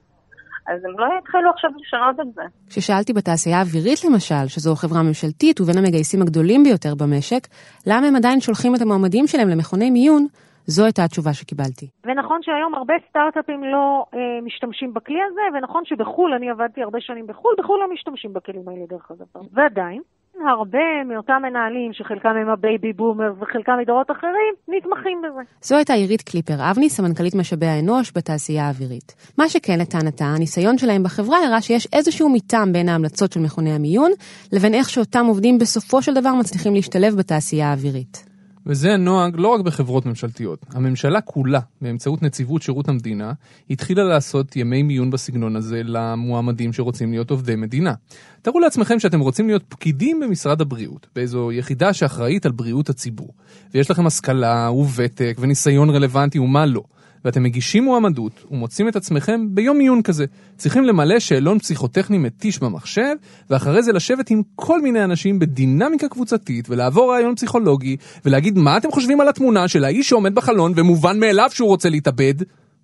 אז 0.67 0.85
הם 0.85 0.99
לא 0.99 1.05
יתחילו 1.19 1.49
עכשיו 1.49 1.69
לשנות 1.81 2.19
את 2.19 2.33
זה. 2.33 2.41
כששאלתי 2.69 3.13
בתעשייה 3.13 3.57
האווירית 3.57 4.03
למשל, 4.03 4.47
שזו 4.47 4.75
חברה 4.75 5.03
ממשלתית 5.03 5.61
ובין 5.61 5.77
המגייסים 5.77 6.21
הגדולים 6.21 6.63
ביותר 6.63 6.95
במשק, 6.95 7.47
למה 7.87 8.07
הם 8.07 8.15
עדיין 8.15 8.41
שולחים 8.41 8.75
את 8.75 8.81
המועמדים 8.81 9.27
שלהם 9.27 9.49
למכוני 9.49 9.89
מיון, 9.89 10.27
זו 10.75 10.83
הייתה 10.83 11.03
התשובה 11.03 11.33
שקיבלתי. 11.33 11.87
ונכון 12.05 12.39
שהיום 12.41 12.75
הרבה 12.75 12.93
סטארט-אפים 13.09 13.63
לא 13.63 14.05
אה, 14.13 14.19
משתמשים 14.41 14.93
בכלי 14.93 15.19
הזה, 15.27 15.41
ונכון 15.53 15.83
שבחו"ל, 15.85 16.33
אני 16.33 16.49
עבדתי 16.49 16.81
הרבה 16.83 16.99
שנים 17.01 17.27
בחו"ל, 17.27 17.53
בחו"ל 17.59 17.79
לא 17.79 17.93
משתמשים 17.93 18.33
בכלים 18.33 18.67
האלה 18.69 18.85
דרך 18.89 19.11
אגב. 19.11 19.27
ועדיין, 19.53 20.01
הרבה 20.49 21.03
מאותם 21.05 21.41
מנהלים, 21.41 21.93
שחלקם 21.93 22.29
הם 22.29 22.49
ה 22.49 22.58
baby 22.58 22.93
boomer 22.93 23.33
וחלקם 23.39 23.73
מדורות 23.81 24.11
אחרים, 24.11 24.53
נתמכים 24.67 25.21
בזה. 25.21 25.41
זו 25.61 25.75
הייתה 25.75 25.93
עירית 25.93 26.21
קליפר 26.21 26.71
אבני, 26.71 26.89
סמנכ"לית 26.89 27.35
משאבי 27.35 27.65
האנוש 27.65 28.11
בתעשייה 28.15 28.67
האווירית. 28.67 29.33
מה 29.37 29.49
שכן 29.49 29.79
לטענתה, 29.79 30.25
הניסיון 30.25 30.77
שלהם 30.77 31.03
בחברה 31.03 31.37
הראה 31.45 31.61
שיש 31.61 31.87
איזשהו 31.93 32.29
מתאם 32.29 32.73
בין 32.73 32.89
ההמלצות 32.89 33.31
של 33.31 33.39
מכוני 33.39 33.71
המיון, 33.71 34.11
לבין 34.53 34.73
איך 34.73 34.89
שאותם 34.89 35.25
עובדים 35.25 35.57
בסופו 35.57 36.01
של 36.01 36.13
דבר 36.13 36.33
מצליחים 36.39 36.73
להשתלב 36.73 37.15
בתעשייה 37.15 37.69
האווירית. 37.69 38.30
וזה 38.65 38.93
הנוהג 38.93 39.35
לא 39.37 39.47
רק 39.47 39.61
בחברות 39.61 40.05
ממשלתיות. 40.05 40.65
הממשלה 40.73 41.21
כולה, 41.21 41.59
באמצעות 41.81 42.21
נציבות 42.21 42.61
שירות 42.61 42.89
המדינה, 42.89 43.33
התחילה 43.69 44.03
לעשות 44.03 44.55
ימי 44.55 44.83
מיון 44.83 45.09
בסגנון 45.11 45.55
הזה 45.55 45.81
למועמדים 45.85 46.73
שרוצים 46.73 47.11
להיות 47.11 47.31
עובדי 47.31 47.55
מדינה. 47.55 47.93
תארו 48.41 48.59
לעצמכם 48.59 48.99
שאתם 48.99 49.19
רוצים 49.19 49.47
להיות 49.47 49.63
פקידים 49.69 50.19
במשרד 50.19 50.61
הבריאות, 50.61 51.07
באיזו 51.15 51.51
יחידה 51.51 51.93
שאחראית 51.93 52.45
על 52.45 52.51
בריאות 52.51 52.89
הציבור, 52.89 53.33
ויש 53.73 53.91
לכם 53.91 54.05
השכלה 54.05 54.69
וותק 54.71 55.37
וניסיון 55.39 55.89
רלוונטי 55.89 56.39
ומה 56.39 56.65
לא. 56.65 56.83
ואתם 57.25 57.43
מגישים 57.43 57.83
מועמדות 57.83 58.45
ומוצאים 58.51 58.87
את 58.87 58.95
עצמכם 58.95 59.47
ביום 59.49 59.79
עיון 59.79 60.01
כזה. 60.01 60.25
צריכים 60.57 60.83
למלא 60.83 61.19
שאלון 61.19 61.59
פסיכוטכני 61.59 62.17
מתיש 62.17 62.59
במחשב, 62.59 63.15
ואחרי 63.49 63.83
זה 63.83 63.91
לשבת 63.91 64.29
עם 64.29 64.41
כל 64.55 64.81
מיני 64.81 65.03
אנשים 65.03 65.39
בדינמיקה 65.39 66.07
קבוצתית, 66.07 66.69
ולעבור 66.69 67.11
רעיון 67.11 67.35
פסיכולוגי, 67.35 67.97
ולהגיד 68.25 68.57
מה 68.57 68.77
אתם 68.77 68.91
חושבים 68.91 69.21
על 69.21 69.27
התמונה 69.27 69.67
של 69.67 69.83
האיש 69.83 70.09
שעומד 70.09 70.35
בחלון 70.35 70.73
ומובן 70.75 71.19
מאליו 71.19 71.49
שהוא 71.53 71.67
רוצה 71.67 71.89
להתאבד. 71.89 72.33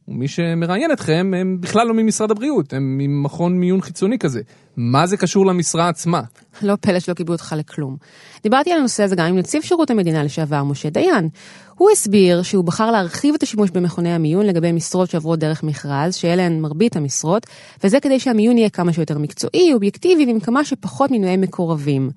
ומי 0.08 0.28
שמראיין 0.28 0.92
אתכם 0.92 1.32
הם 1.38 1.58
בכלל 1.60 1.88
לא 1.88 1.94
ממשרד 1.94 2.32
הבריאות, 2.32 2.74
הם 2.74 2.98
ממכון 2.98 3.60
מיון 3.60 3.82
חיצוני 3.82 4.20
כזה. 4.20 4.42
מה 4.78 5.08
זה 5.08 5.18
קשור 5.18 5.46
למשרה 5.46 5.90
עצמה? 5.90 6.22
לא 6.62 6.76
פלא 6.82 7.00
שלא 7.00 7.14
קיבלו 7.14 7.36
אותך 7.36 7.56
לכלום. 7.58 7.98
דיברתי 8.44 8.72
על 8.72 8.80
הנושא 8.80 9.04
הזה 9.04 9.16
גם 9.16 9.26
עם 9.26 9.38
נציב 9.38 9.62
שירות 9.62 9.92
המדינה 9.92 10.24
לשעבר, 10.24 10.64
משה 10.64 10.90
דיין. 10.90 11.30
הוא 11.76 11.90
הסביר 11.92 12.42
שהוא 12.42 12.64
בחר 12.64 12.92
להרחיב 12.92 13.36
את 13.36 13.44
השימוש 13.44 13.70
במכוני 13.72 14.14
המיון 14.14 14.46
לגבי 14.46 14.72
משרות 14.72 15.10
שעברו 15.10 15.36
דרך 15.36 15.64
מכרז, 15.64 16.16
שאלה 16.16 16.46
הן 16.46 16.60
מרבית 16.60 16.96
המשרות, 16.96 17.48
וזה 17.84 18.00
כדי 18.00 18.20
שהמיון 18.20 18.58
יהיה 18.58 18.70
כמה 18.70 18.94
שיותר 18.94 19.18
מקצועי, 19.18 19.74
אובייקטיבי 19.74 20.26
ועם 20.26 20.40
כמה 20.40 20.66
שפחות 20.66 21.12
מינויי 21.12 21.38
מקורבים. 21.38 22.10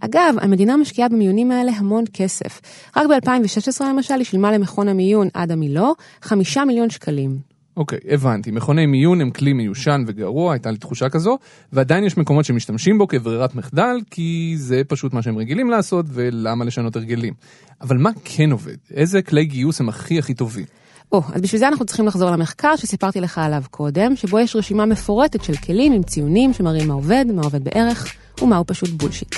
אגב, 0.00 0.34
המדינה 0.40 0.76
משקיעה 0.76 1.08
במיונים 1.08 1.50
האלה 1.50 1.72
המון 1.72 2.04
כסף. 2.12 2.60
רק 2.96 3.06
ב-2016 3.06 3.84
למשל 3.84 4.14
היא 4.14 4.24
שילמה 4.24 4.52
למכון 4.52 4.88
המיון 4.88 5.28
עד 5.34 5.50
המילו 5.52 5.94
5 6.22 6.58
מיליון 6.58 6.90
שקלים. 6.90 7.38
אוקיי, 7.76 7.98
okay, 7.98 8.14
הבנתי. 8.14 8.50
מכוני 8.50 8.86
מיון 8.86 9.20
הם 9.20 9.30
כלי 9.30 9.52
מיושן 9.52 10.04
וגרוע, 10.06 10.52
הייתה 10.52 10.70
לי 10.70 10.76
תחושה 10.76 11.08
כזו, 11.08 11.38
ועדיין 11.72 12.04
יש 12.04 12.16
מקומות 12.16 12.44
שמשתמשים 12.44 12.98
בו 12.98 13.08
כברירת 13.08 13.54
מחדל, 13.54 13.96
כי 14.10 14.54
זה 14.58 14.82
פשוט 14.88 15.12
מה 15.12 15.22
שהם 15.22 15.38
רגילים 15.38 15.70
לעשות, 15.70 16.06
ולמה 16.08 16.64
לשנות 16.64 16.96
הרגלים. 16.96 17.34
אבל 17.80 17.96
מה 17.96 18.10
כן 18.24 18.52
עובד? 18.52 18.76
איזה 18.94 19.22
כלי 19.22 19.44
גיוס 19.44 19.80
הם 19.80 19.88
הכי 19.88 20.18
הכי 20.18 20.34
טובים? 20.34 20.64
או, 21.12 21.22
אז 21.32 21.40
בשביל 21.40 21.58
זה 21.58 21.68
אנחנו 21.68 21.84
צריכים 21.84 22.06
לחזור 22.06 22.30
למחקר 22.30 22.76
שסיפרתי 22.76 23.20
לך 23.20 23.38
עליו 23.38 23.62
קודם, 23.70 24.16
שבו 24.16 24.38
יש 24.38 24.56
רשימה 24.56 24.86
מפורטת 24.86 25.44
של 25.44 25.56
כלים 25.56 25.92
עם 25.92 26.02
ציונים 26.02 26.52
שמראים 26.52 26.88
מה 26.88 26.94
עובד, 26.94 27.24
מה 27.34 27.42
עובד 27.42 27.64
בערך, 27.64 28.14
ומה 28.42 28.56
הוא 28.56 28.64
פשוט 28.68 28.90
בולשיט. 28.90 29.34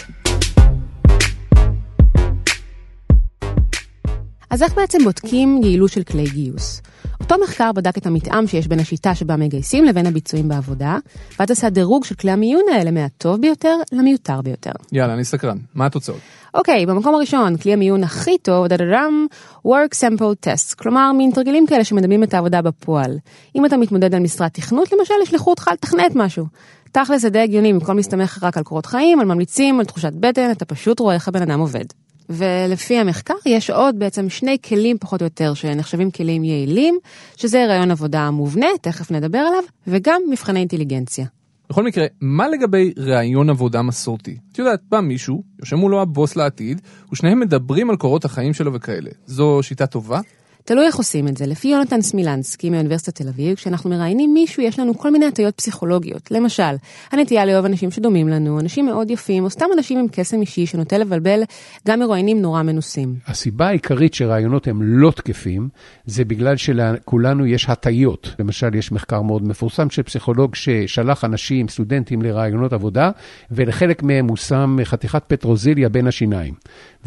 אז 4.50 4.62
איך 4.62 4.74
בעצם 4.74 4.98
בודקים 5.04 5.60
יעילות 5.62 5.90
של 5.90 6.02
כלי 6.02 6.24
גיוס? 6.24 6.82
אותו 7.20 7.34
מחקר 7.44 7.72
בדק 7.72 7.98
את 7.98 8.06
המתאם 8.06 8.46
שיש 8.46 8.68
בין 8.68 8.80
השיטה 8.80 9.14
שבה 9.14 9.36
מגייסים 9.36 9.84
לבין 9.84 10.06
הביצועים 10.06 10.48
בעבודה, 10.48 10.98
ואז 11.38 11.50
עשה 11.50 11.70
דירוג 11.70 12.04
של 12.04 12.14
כלי 12.14 12.30
המיון 12.30 12.62
האלה 12.72 12.90
מהטוב 12.90 13.40
ביותר 13.40 13.76
למיותר 13.92 14.40
ביותר. 14.40 14.70
יאללה, 14.92 15.14
אני 15.14 15.24
סקרן. 15.24 15.58
מה 15.74 15.86
התוצאות? 15.86 16.18
אוקיי, 16.54 16.86
במקום 16.86 17.14
הראשון, 17.14 17.56
כלי 17.56 17.72
המיון 17.72 18.04
הכי 18.04 18.38
טוב, 18.38 18.66
דדדם, 18.66 19.26
work 19.66 19.94
sample 20.00 20.46
tests, 20.46 20.74
כלומר 20.76 21.12
מין 21.12 21.30
תרגילים 21.30 21.66
כאלה 21.66 21.84
שמדמים 21.84 22.22
את 22.22 22.34
העבודה 22.34 22.62
בפועל. 22.62 23.18
אם 23.56 23.66
אתה 23.66 23.76
מתמודד 23.76 24.14
על 24.14 24.20
משרת 24.20 24.54
תכנות, 24.54 24.92
למשל, 24.92 25.14
ישלחו 25.22 25.50
אותך 25.50 25.70
לתכנת 25.72 26.12
משהו. 26.14 26.46
תכל'ס 26.92 27.22
זה 27.22 27.30
די 27.30 27.38
הגיוני, 27.38 27.72
במקום 27.72 27.96
להסתמך 27.96 28.38
רק 28.42 28.56
על 28.56 28.62
קורות 28.62 28.86
חיים, 28.86 29.20
על 29.20 29.26
ממליצים, 29.26 29.80
על 29.80 29.84
תחושת 29.84 30.12
בטן, 30.12 30.50
אתה 30.50 30.64
פשוט 30.64 31.00
רואה 31.00 31.14
איך 31.14 31.28
הבן 31.28 31.42
אדם 31.42 31.60
עובד. 31.60 31.84
ולפי 32.28 32.98
המחקר 32.98 33.34
יש 33.46 33.70
עוד 33.70 33.98
בעצם 33.98 34.28
שני 34.28 34.56
כלים 34.68 34.98
פחות 35.00 35.20
או 35.20 35.26
יותר 35.26 35.54
שנחשבים 35.54 36.10
כלים 36.10 36.44
יעילים, 36.44 36.98
שזה 37.36 37.66
רעיון 37.66 37.90
עבודה 37.90 38.30
מובנה, 38.30 38.66
תכף 38.82 39.10
נדבר 39.10 39.38
עליו, 39.38 39.62
וגם 39.86 40.20
מבחני 40.30 40.60
אינטליגנציה. 40.60 41.26
בכל 41.70 41.82
מקרה, 41.84 42.06
מה 42.20 42.48
לגבי 42.48 42.92
ראיון 42.96 43.50
עבודה 43.50 43.82
מסורתי? 43.82 44.36
את 44.52 44.58
יודעת, 44.58 44.80
בא 44.88 45.00
מישהו, 45.00 45.42
יושב 45.60 45.76
מולו 45.76 46.02
הבוס 46.02 46.36
לעתיד, 46.36 46.80
ושניהם 47.12 47.40
מדברים 47.40 47.90
על 47.90 47.96
קורות 47.96 48.24
החיים 48.24 48.54
שלו 48.54 48.72
וכאלה. 48.72 49.10
זו 49.26 49.58
שיטה 49.62 49.86
טובה? 49.86 50.20
תלוי 50.68 50.86
איך 50.86 50.96
עושים 50.96 51.28
את 51.28 51.36
זה. 51.36 51.46
לפי 51.46 51.68
יונתן 51.68 52.00
סמילנסקי 52.00 52.70
מאוניברסיטת 52.70 53.14
תל 53.14 53.28
אביב, 53.28 53.54
כשאנחנו 53.54 53.90
מראיינים 53.90 54.34
מישהו, 54.34 54.62
יש 54.62 54.78
לנו 54.78 54.98
כל 54.98 55.10
מיני 55.10 55.26
הטיות 55.26 55.54
פסיכולוגיות. 55.54 56.30
למשל, 56.30 56.62
הנטייה 57.12 57.44
לאהוב 57.44 57.64
אנשים 57.64 57.90
שדומים 57.90 58.28
לנו, 58.28 58.60
אנשים 58.60 58.86
מאוד 58.86 59.10
יפים, 59.10 59.44
או 59.44 59.50
סתם 59.50 59.66
אנשים 59.74 59.98
עם 59.98 60.06
קסם 60.12 60.40
אישי 60.40 60.66
שנוטה 60.66 60.98
לבלבל 60.98 61.42
גם 61.88 62.00
מרואיינים 62.00 62.42
נורא 62.42 62.62
מנוסים. 62.62 63.14
הסיבה 63.26 63.68
העיקרית 63.68 64.14
שראיונות 64.14 64.66
הם 64.68 64.82
לא 64.82 65.10
תקפים, 65.10 65.68
זה 66.06 66.24
בגלל 66.24 66.56
שלכולנו 66.56 67.46
יש 67.46 67.68
הטיות. 67.68 68.34
למשל, 68.38 68.74
יש 68.74 68.92
מחקר 68.92 69.22
מאוד 69.22 69.48
מפורסם 69.48 69.90
של 69.90 70.02
פסיכולוג 70.02 70.54
ששלח 70.54 71.24
אנשים, 71.24 71.68
סטודנטים, 71.68 72.22
לראיונות 72.22 72.72
עבודה, 72.72 73.10
ולחלק 73.50 74.02
מהם 74.02 74.28
הוא 74.28 74.36
שם 74.36 74.76
חתיכת 74.84 75.22
פטרוזיליה 75.26 75.88
בין 75.88 76.06
השיניים. 76.06 76.54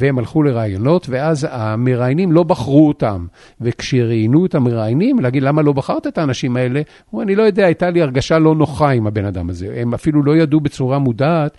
והם 0.02 0.20
הלכו 0.20 0.44
לראיונות, 0.44 1.10
ואז 1.10 1.48
המראיינים 1.52 2.32
לא 2.32 2.44
בחרו 2.44 2.88
אותם. 2.88 3.26
וכשראיינו 3.62 4.46
את 4.46 4.56
המראיינים, 4.56 5.20
להגיד 5.20 5.44
למה 5.44 5.62
לא 5.62 5.74
בחרת 5.74 6.08
את 6.08 6.18
האנשים 6.18 6.58
האלה, 6.58 6.82
הוא 7.10 7.22
אני 7.22 7.36
לא 7.36 7.44
יודע, 7.44 7.66
הייתה 7.66 7.90
לי 7.90 8.02
הרגשה 8.02 8.40
לא 8.40 8.56
נוחה 8.56 8.90
עם 8.90 9.08
הבן 9.08 9.26
אדם 9.26 9.50
הזה. 9.50 9.74
הם 9.76 9.94
אפילו 9.94 10.24
לא 10.24 10.38
ידעו 10.38 10.60
בצורה 10.60 11.00
מודעת 11.00 11.58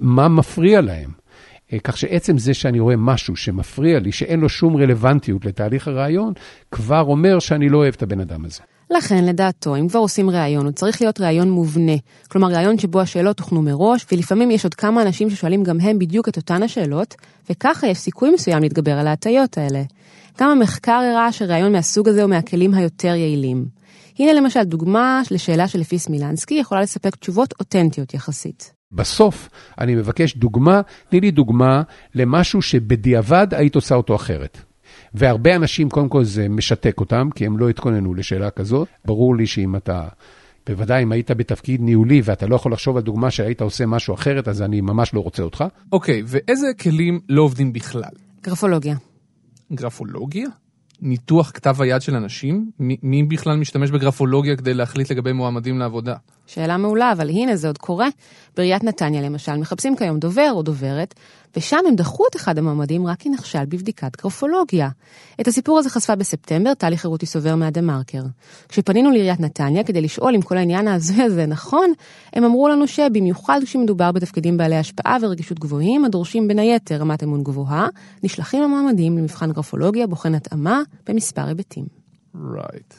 מה 0.00 0.28
מפריע 0.28 0.80
להם. 0.80 1.10
אה, 1.72 1.78
כך 1.78 1.96
שעצם 1.96 2.38
זה 2.38 2.54
שאני 2.54 2.80
רואה 2.80 2.96
משהו 2.96 3.36
שמפריע 3.36 3.98
לי, 3.98 4.12
שאין 4.12 4.40
לו 4.40 4.48
שום 4.48 4.76
רלוונטיות 4.76 5.44
לתהליך 5.44 5.88
הרעיון, 5.88 6.32
כבר 6.70 7.00
אומר 7.00 7.38
שאני 7.38 7.68
לא 7.68 7.78
אוהב 7.78 7.94
את 7.96 8.02
הבן 8.02 8.20
אדם 8.20 8.44
הזה. 8.44 8.60
לכן, 8.90 9.24
לדעתו, 9.24 9.76
אם 9.76 9.88
כבר 9.88 9.98
עושים 9.98 10.30
ראיון, 10.30 10.64
הוא 10.64 10.72
צריך 10.72 11.02
להיות 11.02 11.20
ראיון 11.20 11.50
מובנה. 11.50 11.92
כלומר, 12.28 12.48
ראיון 12.48 12.78
שבו 12.78 13.00
השאלות 13.00 13.40
הוכנו 13.40 13.62
מראש, 13.62 14.06
ולפעמים 14.12 14.50
יש 14.50 14.64
עוד 14.64 14.74
כמה 14.74 15.02
אנשים 15.02 15.30
ששואלים 15.30 15.62
גם 15.62 15.80
הם 15.80 15.98
בדיוק 15.98 16.28
את 16.28 16.36
אותן 16.36 16.62
השאלות, 16.62 17.14
וככה 17.50 17.86
יש 17.86 17.98
סיכוי 17.98 18.30
מסוים 18.30 18.62
להתגבר 18.62 18.98
על 18.98 19.06
ההטיות 19.06 19.58
האלה. 19.58 19.82
גם 20.40 20.50
המחקר 20.50 20.92
הראה 20.92 21.32
שראיון 21.32 21.72
מהסוג 21.72 22.08
הזה 22.08 22.22
הוא 22.22 22.30
מהכלים 22.30 22.74
היותר 22.74 23.14
יעילים. 23.14 23.66
הנה 24.18 24.32
למשל 24.32 24.62
דוגמה 24.62 25.22
לשאלה 25.30 25.68
שלפי 25.68 25.98
סמילנסקי 25.98 26.54
יכולה 26.54 26.80
לספק 26.80 27.16
תשובות 27.16 27.54
אותנטיות 27.60 28.14
יחסית. 28.14 28.72
בסוף 28.92 29.48
אני 29.80 29.94
מבקש 29.94 30.36
דוגמה, 30.36 30.80
תני 31.08 31.20
לי 31.20 31.30
דוגמה 31.30 31.82
למשהו 32.14 32.62
שבדיעבד 32.62 33.46
היית 33.54 33.74
עושה 33.74 33.94
אותו 33.94 34.16
אחרת. 34.16 34.69
והרבה 35.14 35.56
אנשים, 35.56 35.90
קודם 35.90 36.08
כל 36.08 36.24
זה 36.24 36.48
משתק 36.48 37.00
אותם, 37.00 37.28
כי 37.34 37.46
הם 37.46 37.58
לא 37.58 37.68
התכוננו 37.68 38.14
לשאלה 38.14 38.50
כזאת. 38.50 38.88
ברור 39.04 39.36
לי 39.36 39.46
שאם 39.46 39.76
אתה, 39.76 40.08
בוודאי 40.66 41.02
אם 41.02 41.12
היית 41.12 41.30
בתפקיד 41.30 41.80
ניהולי 41.80 42.20
ואתה 42.24 42.46
לא 42.46 42.56
יכול 42.56 42.72
לחשוב 42.72 42.96
על 42.96 43.02
דוגמה 43.02 43.30
שהיית 43.30 43.60
עושה 43.60 43.86
משהו 43.86 44.14
אחרת, 44.14 44.48
אז 44.48 44.62
אני 44.62 44.80
ממש 44.80 45.14
לא 45.14 45.20
רוצה 45.20 45.42
אותך. 45.42 45.64
אוקיי, 45.92 46.20
okay, 46.20 46.24
ואיזה 46.26 46.66
כלים 46.80 47.20
לא 47.28 47.42
עובדים 47.42 47.72
בכלל? 47.72 48.10
גרפולוגיה. 48.42 48.96
גרפולוגיה? 49.72 50.46
ניתוח 51.02 51.50
כתב 51.54 51.82
היד 51.82 52.02
של 52.02 52.14
אנשים? 52.14 52.70
מי, 52.78 52.96
מי 53.02 53.22
בכלל 53.22 53.56
משתמש 53.56 53.90
בגרפולוגיה 53.90 54.56
כדי 54.56 54.74
להחליט 54.74 55.10
לגבי 55.10 55.32
מועמדים 55.32 55.78
לעבודה? 55.78 56.14
שאלה 56.46 56.76
מעולה, 56.76 57.12
אבל 57.12 57.28
הנה 57.28 57.56
זה 57.56 57.66
עוד 57.66 57.78
קורה. 57.78 58.08
בעיריית 58.56 58.84
נתניה 58.84 59.22
למשל, 59.22 59.56
מחפשים 59.56 59.96
כיום 59.96 60.18
דובר 60.18 60.50
או 60.52 60.62
דוברת, 60.62 61.14
ושם 61.56 61.78
הם 61.88 61.96
דחו 61.96 62.24
את 62.30 62.36
אחד 62.36 62.58
המועמדים 62.58 63.06
רק 63.06 63.18
כי 63.18 63.28
נכשל 63.28 63.64
בבדיקת 63.64 64.22
גרפולוגיה. 64.22 64.88
את 65.40 65.48
הסיפור 65.48 65.78
הזה 65.78 65.90
חשפה 65.90 66.14
בספטמבר 66.14 66.74
טלי 66.74 66.96
חירותי 66.96 67.26
סובר 67.26 67.56
מהדה 67.56 67.80
מרקר. 67.80 68.22
כשפנינו 68.68 69.10
לעיריית 69.10 69.40
נתניה 69.40 69.84
כדי 69.84 70.00
לשאול 70.00 70.34
אם 70.34 70.42
כל 70.42 70.56
העניין 70.56 70.88
ההזוי 70.88 71.22
הזה 71.22 71.46
נכון, 71.46 71.92
הם 72.32 72.44
אמרו 72.44 72.68
לנו 72.68 72.86
שבמיוחד 72.86 73.60
כשמדובר 73.64 74.12
בתפקידים 74.12 74.56
בעלי 74.56 74.76
השפעה 74.76 75.16
ורגישות 75.22 75.58
גבוהים, 75.58 76.04
הדורשים 76.04 76.48
בין 76.48 76.58
היתר 76.58 76.96
רמת 76.96 77.22
אמון 77.22 77.42
גבוהה, 77.42 77.88
נשלחים 78.22 78.62
המועמדים 78.62 79.18
למבחן 79.18 79.52
גרפולוגיה 79.52 80.06
בוחן 80.06 80.34
התאמה 80.34 80.82
במספר 81.08 81.46
היבטים. 81.46 81.84
Right. 82.34 82.94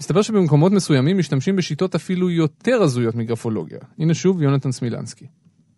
מסתבר 0.00 0.22
שבמקומות 0.22 0.72
מסוימים 0.72 1.18
משתמשים 1.18 1.56
בשיטות 1.56 1.94
אפילו 1.94 2.30
יותר 2.30 2.82
הזויות 2.82 3.14
מגרפולוגיה. 3.14 3.78
הנה 3.98 4.14
שוב 4.14 4.42
יונתן 4.42 4.72
סמילנסקי. 4.72 5.26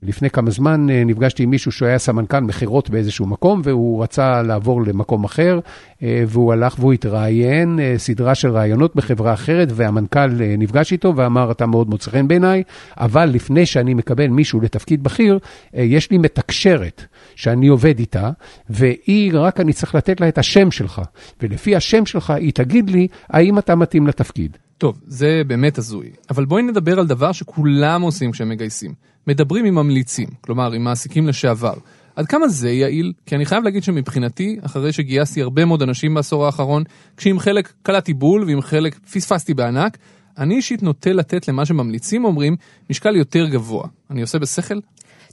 לפני 0.03 0.31
כמה 0.31 0.51
זמן 0.51 0.91
אה, 0.91 1.03
נפגשתי 1.05 1.43
עם 1.43 1.51
מישהו 1.51 1.73
שהיה 1.73 1.99
סמנכ"ל 1.99 2.41
מכירות 2.41 2.91
באיזשהו 2.91 3.27
מקום, 3.27 3.61
והוא 3.65 4.03
רצה 4.03 4.43
לעבור 4.43 4.83
למקום 4.83 5.25
אחר, 5.25 5.61
אה, 6.03 6.25
והוא 6.27 6.53
הלך 6.53 6.79
והוא 6.79 6.93
התראיין, 6.93 7.81
אה, 7.81 7.95
סדרה 7.97 8.35
של 8.35 8.49
ראיונות 8.51 8.97
בחברה 8.97 9.33
אחרת, 9.33 9.69
והמנכ"ל 9.73 10.27
נפגש 10.59 10.93
איתו 10.93 11.17
ואמר, 11.17 11.51
אתה 11.51 11.67
מאוד 11.67 11.91
מוצא 11.91 12.11
חן 12.11 12.29
בעיניי, 12.29 12.63
אבל 12.97 13.27
לפני 13.27 13.67
שאני 13.67 13.95
מקבל 13.95 14.27
מישהו 14.27 14.61
לתפקיד 14.61 15.03
בכיר, 15.03 15.39
יש 15.75 16.11
לי 16.11 16.19
מתקשרת 16.19 17.05
שאני 17.35 17.69
עובד 17.69 17.99
איתה, 17.99 18.31
והיא, 18.71 19.33
רק 19.35 19.61
אני 19.61 19.73
צריך 19.73 19.95
לתת 19.95 20.21
לה 20.21 20.29
את 20.29 20.39
השם 20.39 20.71
שלך, 20.71 21.03
ולפי 21.43 21.77
השם 21.77 22.07
שלך 22.07 22.31
היא 22.31 22.53
תגיד 22.53 22.91
לי 22.91 23.09
האם 23.29 23.59
אתה 23.59 23.75
מתאים 23.75 24.07
לתפקיד. 24.07 24.57
טוב, 24.79 25.01
זה 25.07 25.43
באמת 25.47 25.79
הזוי, 25.79 26.11
אבל 26.31 26.45
בואי 26.45 26.63
נדבר 26.63 26.99
על 26.99 27.07
דבר 27.07 27.33
שכולם 27.33 28.03
עושים 28.03 28.33
כשהם 28.33 28.49
מגייסים. 28.49 28.95
מדברים 29.27 29.65
עם 29.65 29.75
ממליצים, 29.75 30.29
כלומר 30.41 30.73
עם 30.73 30.85
מעסיקים 30.85 31.27
לשעבר. 31.27 31.75
עד 32.17 32.27
כמה 32.27 32.49
זה 32.49 32.71
יעיל? 32.71 33.13
כי 33.27 33.37
אני 33.37 33.47
חייב 33.47 33.65
להגיד 33.65 33.83
שמבחינתי, 33.83 34.59
אחרי 34.63 34.93
שגייסתי 34.93 35.43
הרבה 35.43 35.65
מאוד 35.65 35.83
אנשים 35.83 36.15
בעשור 36.15 36.47
האחרון, 36.47 36.83
כשעם 37.17 37.39
חלק 37.39 37.73
קלעתי 37.83 38.15
בול 38.15 38.45
ועם 38.45 38.61
חלק 38.61 38.99
פספסתי 38.99 39.55
בענק, 39.55 39.99
אני 40.39 40.55
אישית 40.55 40.83
נוטה 40.83 41.13
לתת 41.13 41.49
למה 41.49 41.67
שממליצים 41.67 42.25
אומרים 42.25 42.57
משקל 42.91 43.17
יותר 43.17 43.49
גבוה. 43.49 43.89
אני 44.11 44.23
עושה 44.23 44.39
בשכל? 44.39 44.79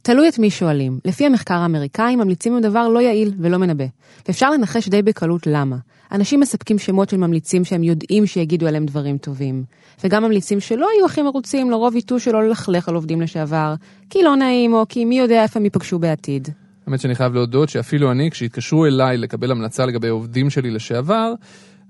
תלוי 0.06 0.30
את 0.30 0.40
מי 0.40 0.50
שואלים. 0.50 1.00
לפי 1.06 1.26
המחקר 1.26 1.54
האמריקאי, 1.54 2.16
ממליצים 2.16 2.54
הם 2.54 2.62
דבר 2.62 2.88
לא 2.88 3.00
יעיל 3.00 3.34
ולא 3.40 3.58
מנבא. 3.58 3.84
ואפשר 4.28 4.50
לנחש 4.50 4.90
די 4.90 5.02
בקלות 5.02 5.48
למה. 5.48 5.78
אנשים 6.12 6.40
מספקים 6.40 6.80
שמות 6.80 7.10
של 7.10 7.18
ממליצים 7.18 7.66
שהם 7.66 7.84
יודעים 7.84 8.26
שיגידו 8.26 8.68
עליהם 8.68 8.86
דברים 8.86 9.18
טובים. 9.18 9.64
וגם 10.04 10.24
ממליצים 10.24 10.60
שלא 10.60 10.88
יהיו 10.96 11.06
הכי 11.06 11.22
מרוצים, 11.22 11.72
לרוב 11.72 11.96
ייטו 11.96 12.20
שלא 12.20 12.44
ללכלך 12.44 12.90
על 12.90 12.96
עובדים 12.96 13.22
לשעבר, 13.22 13.76
כי 14.10 14.24
לא 14.24 14.36
נעים 14.36 14.74
או 14.74 14.86
כי 14.90 15.06
מי 15.06 15.20
יודע 15.20 15.44
איפה 15.44 15.60
הם 15.60 15.64
ייפגשו 15.64 16.00
בעתיד. 16.00 16.50
האמת 16.88 17.00
שאני 17.00 17.16
חייב 17.16 17.34
להודות 17.34 17.70
שאפילו 17.70 18.12
אני, 18.12 18.32
כשהתקשרו 18.32 18.86
אליי 18.86 19.18
לקבל 19.18 19.52
המלצה 19.52 19.86
לגבי 19.86 20.08
עובדים 20.08 20.50
שלי 20.50 20.72
לשעבר, 20.72 21.34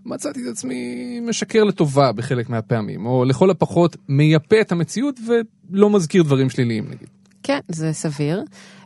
מצאתי 0.05 0.39
את 0.43 0.51
עצמי 0.51 1.19
משקר 1.19 1.63
לטובה 1.63 2.11
בחלק 2.11 2.49
מהפעמים, 2.49 3.05
או 3.05 3.25
לכל 3.25 3.49
הפחות 3.49 3.97
מייפה 4.09 4.61
את 4.61 4.71
המציאות 4.71 5.19
ולא 5.27 5.89
מזכיר 5.89 6.23
דברים 6.23 6.49
שליליים 6.49 6.85
נגיד. 6.85 7.14
כן, 7.47 7.59
זה 7.67 7.93
סביר. 7.93 8.37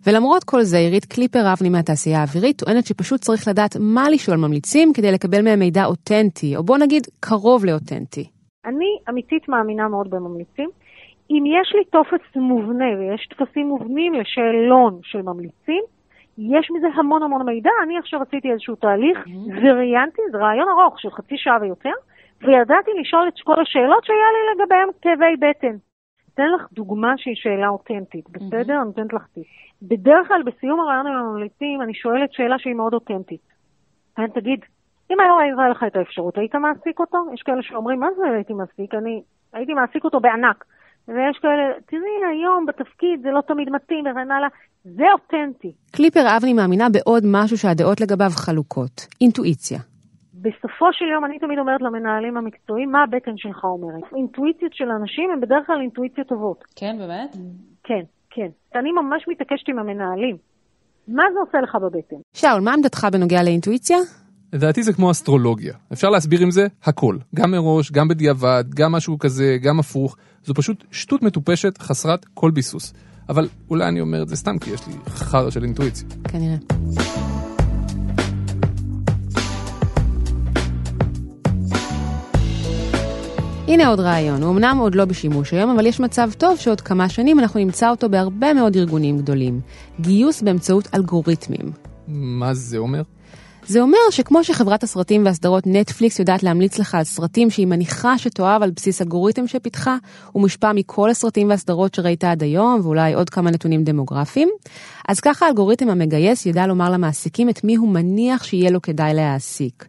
ולמרות 0.08 0.44
כל 0.44 0.62
זה, 0.62 0.78
עירית 0.78 1.06
קליפר 1.06 1.54
אבני 1.54 1.70
מהתעשייה 1.70 2.20
האווירית 2.20 2.58
טוענת 2.58 2.86
שפשוט 2.86 3.20
צריך 3.22 3.48
לדעת 3.48 3.74
מה 3.80 4.10
לשאול 4.10 4.38
ממליצים 4.38 4.94
כדי 4.94 5.12
לקבל 5.12 5.42
מהם 5.42 5.60
מידע 5.60 5.86
אותנטי, 5.86 6.56
או 6.56 6.64
בוא 6.64 6.78
נגיד 6.78 7.04
קרוב 7.20 7.66
לאותנטי. 7.66 8.26
אני 8.66 8.92
אמיתית 9.10 9.50
מאמינה 9.50 9.88
מאוד 9.88 10.10
בממליצים. 10.10 10.70
אם 11.32 11.44
יש 11.46 11.74
לי 11.76 11.84
טופס 11.86 12.26
מובנה 12.36 12.90
ויש 13.00 13.28
טפסים 13.28 13.68
מובנים 13.68 14.14
לשאלון 14.14 15.00
של 15.04 15.22
ממליצים, 15.22 15.84
יש 16.38 16.66
מזה 16.74 16.88
המון 16.96 17.24
המון 17.24 17.46
מידע. 17.46 17.70
אני 17.84 17.98
עכשיו 17.98 18.20
עשיתי 18.22 18.52
איזשהו 18.52 18.76
תהליך 18.76 19.18
וראיינתי, 19.62 20.22
זה 20.32 20.38
רעיון 20.38 20.68
ארוך 20.70 21.00
של 21.00 21.12
חצי 21.12 21.36
שעה 21.38 21.58
ויותר, 21.62 21.96
וידעתי 22.42 22.92
לשאול 23.02 23.28
את 23.28 23.34
כל 23.44 23.62
השאלות 23.62 24.04
שהיה 24.06 24.30
לי 24.36 24.42
לגביהם 24.52 24.90
כאבי 25.02 25.36
בטן. 25.44 25.89
אתן 26.34 26.48
לך 26.56 26.68
דוגמה 26.72 27.14
שהיא 27.18 27.36
שאלה 27.36 27.68
אותנטית, 27.68 28.30
בסדר? 28.30 28.76
אני 28.76 28.86
נותנת 28.86 29.14
לך 29.14 29.26
טיפ. 29.34 29.48
בדרך 29.82 30.28
כלל 30.28 30.44
בסיום 30.46 30.80
הרעיון 30.80 31.08
עם 31.08 31.14
הממליצים 31.14 31.82
אני 31.82 31.94
שואלת 31.94 32.34
שאלה 32.34 32.60
שהיא 32.60 32.74
מאוד 32.74 32.94
אותנטית. 32.94 33.42
אני 34.18 34.28
תגיד, 34.30 34.60
אם 35.12 35.20
היום 35.20 35.40
היה 35.60 35.70
לך 35.70 35.84
את 35.88 35.96
האפשרות, 35.96 36.38
היית 36.38 36.56
מעסיק 36.56 37.00
אותו? 37.00 37.18
יש 37.34 37.42
כאלה 37.42 37.62
שאומרים, 37.62 38.00
מה 38.00 38.08
זה 38.18 38.24
הייתי 38.36 38.54
מעסיק? 38.54 38.94
אני 38.94 39.22
הייתי 39.54 39.74
מעסיק 39.74 40.04
אותו 40.04 40.20
בענק. 40.20 40.66
ויש 41.08 41.38
כאלה, 41.42 41.64
תראי, 41.86 42.32
היום 42.32 42.66
בתפקיד 42.66 43.22
זה 43.22 43.32
לא 43.32 43.42
תמיד 43.42 43.70
מתאים 43.70 44.06
וכן 44.06 44.32
הלאה. 44.32 44.48
זה 44.84 45.06
אותנטי. 45.14 45.72
קליפר 45.92 46.38
אבני 46.38 46.54
מאמינה 46.54 46.88
בעוד 46.90 47.24
משהו 47.26 47.58
שהדעות 47.58 48.02
לגביו 48.02 48.30
חלוקות, 48.30 49.08
אינטואיציה. 49.22 49.80
בסופו 50.42 50.88
של 50.92 51.06
יום 51.14 51.26
אני 51.26 51.40
תמיד 51.40 51.60
אומרת 51.60 51.82
למנהלים 51.82 52.38
המקצועיים, 52.38 52.92
מה 52.92 53.04
הבטן 53.04 53.38
שלך 53.38 53.64
אומרת. 53.64 54.04
אינטואיציות 54.16 54.74
של 54.74 54.90
אנשים 55.00 55.32
הן 55.34 55.42
בדרך 55.42 55.68
כלל 55.68 55.82
אינטואיציות 55.82 56.28
טובות. 56.28 56.64
כן, 56.76 56.96
באמת? 57.00 57.36
כן, 57.84 58.04
כן. 58.30 58.48
אני 58.80 58.92
ממש 58.92 59.26
מתעקשת 59.28 59.70
עם 59.70 59.80
המנהלים. 59.80 60.38
מה 61.08 61.24
זה 61.34 61.40
עושה 61.40 61.58
לך 61.64 61.76
בבטן? 61.76 62.16
שאול, 62.34 62.62
מה 62.62 62.74
עמדתך 62.74 63.08
בנוגע 63.12 63.44
לאינטואיציה? 63.44 63.98
לדעתי 64.54 64.84
זה 64.84 64.94
כמו 64.94 65.12
אסטרולוגיה. 65.12 65.74
אפשר 65.94 66.10
להסביר 66.10 66.40
עם 66.42 66.52
זה 66.52 66.68
הכל. 66.84 67.18
גם 67.36 67.52
מראש, 67.52 67.92
גם 67.92 68.08
בדיעבד, 68.08 68.64
גם 68.76 68.92
משהו 68.92 69.20
כזה, 69.20 69.58
גם 69.62 69.80
הפוך. 69.80 70.18
זו 70.44 70.54
פשוט 70.54 70.84
שטות 70.92 71.22
מטופשת, 71.22 71.78
חסרת 71.78 72.26
כל 72.34 72.52
ביסוס. 72.52 72.94
אבל 73.30 73.48
אולי 73.70 73.88
אני 73.88 74.02
אומר 74.02 74.24
את 74.24 74.28
זה 74.30 74.36
סתם 74.36 74.60
כי 74.60 74.72
יש 74.72 74.88
לי 74.88 74.94
חרא 75.08 75.50
של 75.50 75.64
אינטואיציה. 75.64 76.08
כנראה. 76.32 76.56
הנה 83.70 83.88
עוד 83.88 84.00
רעיון, 84.00 84.44
הוא 84.44 84.52
אמנם 84.52 84.78
עוד 84.82 84.96
לא 84.96 85.06
בשימוש 85.06 85.54
היום, 85.54 85.70
אבל 85.70 85.86
יש 85.86 86.00
מצב 86.00 86.30
טוב 86.38 86.58
שעוד 86.58 86.82
כמה 86.82 87.10
שנים 87.10 87.40
אנחנו 87.40 87.60
נמצא 87.60 87.90
אותו 87.90 88.10
בהרבה 88.10 88.54
מאוד 88.54 88.76
ארגונים 88.76 89.18
גדולים. 89.18 89.62
גיוס 90.02 90.42
באמצעות 90.42 90.88
אלגוריתמים. 90.96 91.72
מה 92.08 92.54
זה 92.54 92.78
אומר? 92.78 93.02
זה 93.66 93.82
אומר 93.82 93.98
שכמו 94.12 94.44
שחברת 94.44 94.84
הסרטים 94.84 95.26
והסדרות 95.26 95.64
נטפליקס 95.68 96.20
יודעת 96.20 96.44
להמליץ 96.44 96.80
לך 96.80 96.96
על 96.96 97.04
סרטים 97.04 97.50
שהיא 97.50 97.68
מניחה 97.68 98.18
שתאהב 98.18 98.64
על 98.64 98.72
בסיס 98.72 99.02
אלגוריתם 99.02 99.48
שפיתחה, 99.48 99.98
הוא 100.32 100.42
מושפע 100.42 100.72
מכל 100.74 101.10
הסרטים 101.10 101.50
והסדרות 101.50 101.96
שראית 101.96 102.24
עד 102.24 102.44
היום, 102.44 102.80
ואולי 102.84 103.14
עוד 103.14 103.30
כמה 103.30 103.52
נתונים 103.52 103.84
דמוגרפיים, 103.84 104.50
אז 105.08 105.20
ככה 105.20 105.46
האלגוריתם 105.46 105.90
המגייס 105.90 106.46
ידע 106.46 106.68
לומר 106.68 106.90
למעסיקים 106.90 107.50
את 107.50 107.64
מי 107.64 107.76
הוא 107.76 107.90
מניח 107.90 108.44
שיהיה 108.44 108.72
לו 108.72 108.82
כדאי 108.82 109.14
להעסיק. 109.14 109.86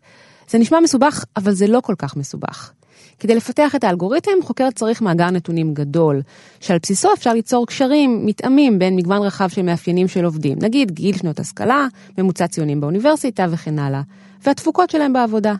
זה 0.50 0.58
נשמע 0.58 0.80
מסובך, 0.80 1.24
אבל 1.36 1.52
זה 1.52 1.66
לא 1.66 1.80
כל 1.80 1.94
כך 1.98 2.16
מסובך. 2.16 2.72
כדי 3.20 3.34
לפתח 3.34 3.74
את 3.74 3.84
האלגוריתם, 3.84 4.30
חוקר 4.42 4.70
צריך 4.74 5.02
מאגר 5.02 5.30
נתונים 5.30 5.74
גדול, 5.74 6.22
שעל 6.60 6.78
בסיסו 6.82 7.08
אפשר 7.14 7.32
ליצור 7.32 7.66
קשרים 7.66 8.26
מתאמים 8.26 8.78
בין 8.78 8.96
מגוון 8.96 9.22
רחב 9.22 9.48
של 9.48 9.62
מאפיינים 9.62 10.08
של 10.08 10.24
עובדים, 10.24 10.58
נגיד 10.62 10.90
גיל 10.90 11.16
שנות 11.16 11.40
השכלה, 11.40 11.86
ממוצע 12.18 12.46
ציונים 12.46 12.80
באוניברסיטה 12.80 13.46
וכן 13.50 13.78
הלאה, 13.78 14.02
והתפוקות 14.46 14.90
שלהם 14.90 15.12
בעבודה. 15.12 15.54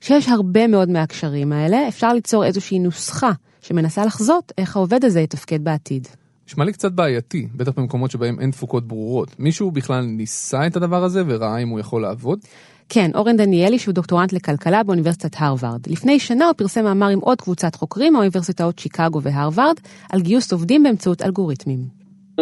כשיש 0.00 0.28
הרבה 0.28 0.66
מאוד 0.66 0.88
מהקשרים 0.88 1.52
האלה, 1.52 1.88
אפשר 1.88 2.12
ליצור 2.12 2.44
איזושהי 2.44 2.78
נוסחה 2.78 3.30
שמנסה 3.62 4.04
לחזות 4.04 4.52
איך 4.58 4.76
העובד 4.76 5.04
הזה 5.04 5.20
יתפקד 5.20 5.64
בעתיד. 5.64 6.08
נשמע 6.48 6.64
לי 6.64 6.72
קצת 6.72 6.92
בעייתי, 6.92 7.48
בטח 7.54 7.72
במקומות 7.76 8.10
שבהם 8.10 8.40
אין 8.40 8.50
תפוקות 8.50 8.88
ברורות. 8.88 9.38
מישהו 9.38 9.70
בכלל 9.70 10.04
ניסה 10.04 10.66
את 10.66 10.76
הדבר 10.76 11.04
הזה 11.04 11.22
וראה 11.26 11.58
אם 11.58 11.68
הוא 11.68 11.80
יכול 11.80 12.02
לעבוד? 12.02 12.38
כן, 12.88 13.10
אורן 13.14 13.36
דניאלי 13.36 13.78
שהוא 13.78 13.94
דוקטורנט 13.94 14.32
לכלכלה 14.32 14.82
באוניברסיטת 14.82 15.30
הרווארד. 15.38 15.80
לפני 15.86 16.18
שנה 16.18 16.46
הוא 16.46 16.52
פרסם 16.52 16.84
מאמר 16.84 17.08
עם 17.08 17.18
עוד 17.18 17.40
קבוצת 17.40 17.74
חוקרים 17.74 18.12
מהאוניברסיטאות 18.12 18.78
שיקגו 18.78 19.22
והרווארד 19.22 19.76
על 20.12 20.20
גיוס 20.20 20.52
עובדים 20.52 20.82
באמצעות 20.82 21.22
אלגוריתמים. 21.22 21.78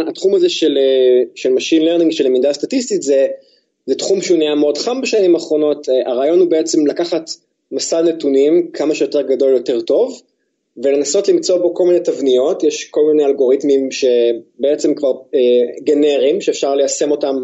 התחום 0.09 0.35
הזה 0.35 0.49
של, 0.49 0.79
של 1.35 1.49
Machine 1.49 1.83
Learning, 1.83 2.13
של 2.13 2.25
למידה 2.25 2.53
סטטיסטית, 2.53 3.03
זה, 3.03 3.27
זה 3.87 3.95
תחום 3.95 4.23
שהוא 4.23 4.39
נהיה 4.39 4.55
מאוד 4.55 4.79
חם 4.79 5.01
בשנים 5.01 5.35
האחרונות. 5.35 5.87
הרעיון 6.07 6.41
הוא 6.41 6.51
בעצם 6.51 6.87
לקחת 6.87 7.31
מסד 7.73 8.03
נתונים 8.09 8.71
כמה 8.73 8.95
שיותר 8.95 9.23
גדול 9.23 9.53
יותר 9.53 9.81
טוב, 9.81 10.21
ולנסות 10.77 11.29
למצוא 11.29 11.59
בו 11.59 11.75
כל 11.75 11.85
מיני 11.87 12.01
תבניות, 12.01 12.65
יש 12.65 12.85
כל 12.85 13.01
מיני 13.13 13.25
אלגוריתמים 13.25 13.89
שבעצם 13.91 14.95
כבר 14.95 15.13
אה, 15.35 15.41
גנריים, 15.85 16.41
שאפשר 16.41 16.75
ליישם 16.75 17.11
אותם 17.11 17.37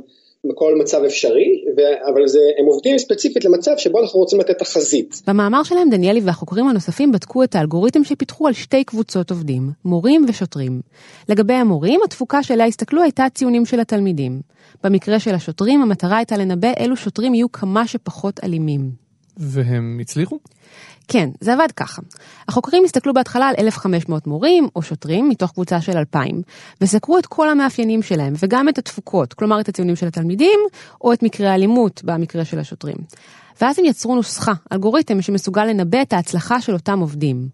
בכל 0.49 0.75
מצב 0.81 1.05
אפשרי, 1.05 1.65
ו- 1.77 2.11
אבל 2.13 2.27
זה, 2.27 2.41
הם 2.59 2.67
עובדים 2.67 2.99
ספציפית 2.99 3.45
למצב 3.45 3.73
שבו 3.77 4.01
אנחנו 4.01 4.21
רוצים 4.21 4.41
לתת 4.41 4.59
תחזית. 4.59 5.23
במאמר 5.27 5.63
שלהם 5.63 5.91
דניאלי 5.91 6.21
והחוקרים 6.25 6.69
הנוספים 6.69 7.13
בדקו 7.13 7.43
את 7.45 7.55
האלגוריתם 7.55 8.05
שפיתחו 8.05 8.47
על 8.47 8.53
שתי 8.53 8.85
קבוצות 8.85 9.31
עובדים, 9.31 9.71
מורים 9.85 10.25
ושוטרים. 10.29 10.81
לגבי 11.29 11.55
המורים, 11.55 12.01
התפוקה 12.05 12.43
שאליה 12.43 12.67
הסתכלו 12.67 13.03
הייתה 13.03 13.25
הציונים 13.25 13.67
של 13.67 13.81
התלמידים. 13.81 14.41
במקרה 14.85 15.19
של 15.19 15.35
השוטרים, 15.35 15.83
המטרה 15.83 16.17
הייתה 16.17 16.37
לנבא 16.37 16.73
אילו 16.81 16.97
שוטרים 16.97 17.35
יהיו 17.35 17.53
כמה 17.53 17.87
שפחות 17.87 18.41
אלימים. 18.45 19.08
והם 19.39 19.99
הצליחו? 20.01 20.39
כן, 21.09 21.29
זה 21.41 21.55
עבד 21.55 21.73
ככה. 21.77 22.03
החוקרים 22.49 22.85
הסתכלו 22.85 23.15
בהתחלה 23.15 23.49
על 23.49 23.55
1,500 23.59 24.27
מורים 24.27 24.69
או 24.77 24.83
שוטרים 24.83 25.29
מתוך 25.29 25.53
קבוצה 25.53 25.81
של 25.81 25.97
2,000, 25.97 26.43
וסקרו 26.81 27.19
את 27.19 27.27
כל 27.27 27.49
המאפיינים 27.49 28.03
שלהם 28.03 28.33
וגם 28.39 28.69
את 28.69 28.79
התפוקות, 28.79 29.35
כלומר 29.35 29.61
את 29.61 29.69
הציונים 29.69 29.97
של 29.97 30.07
התלמידים 30.07 30.61
או 31.01 31.13
את 31.13 31.23
מקרי 31.23 31.47
האלימות 31.47 32.01
במקרה 32.05 32.45
של 32.45 32.59
השוטרים. 32.59 32.97
ואז 33.61 33.79
הם 33.79 33.85
יצרו 33.85 34.15
נוסחה, 34.15 34.53
אלגוריתם 34.73 35.23
שמסוגל 35.23 35.65
לנבא 35.65 36.03
את 36.03 36.13
ההצלחה 36.13 36.61
של 36.61 36.73
אותם 36.73 36.99
עובדים. 36.99 37.49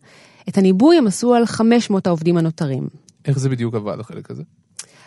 את 0.49 0.59
הניבוי 0.59 0.99
הם 0.99 1.07
עשו 1.07 1.35
על 1.35 1.47
500 1.47 2.07
העובדים 2.07 2.37
הנותרים. 2.37 2.89
איך 3.25 3.39
זה 3.39 3.49
בדיוק 3.49 3.75
עבד 3.75 4.01
החלק 4.01 4.31
הזה? 4.31 4.43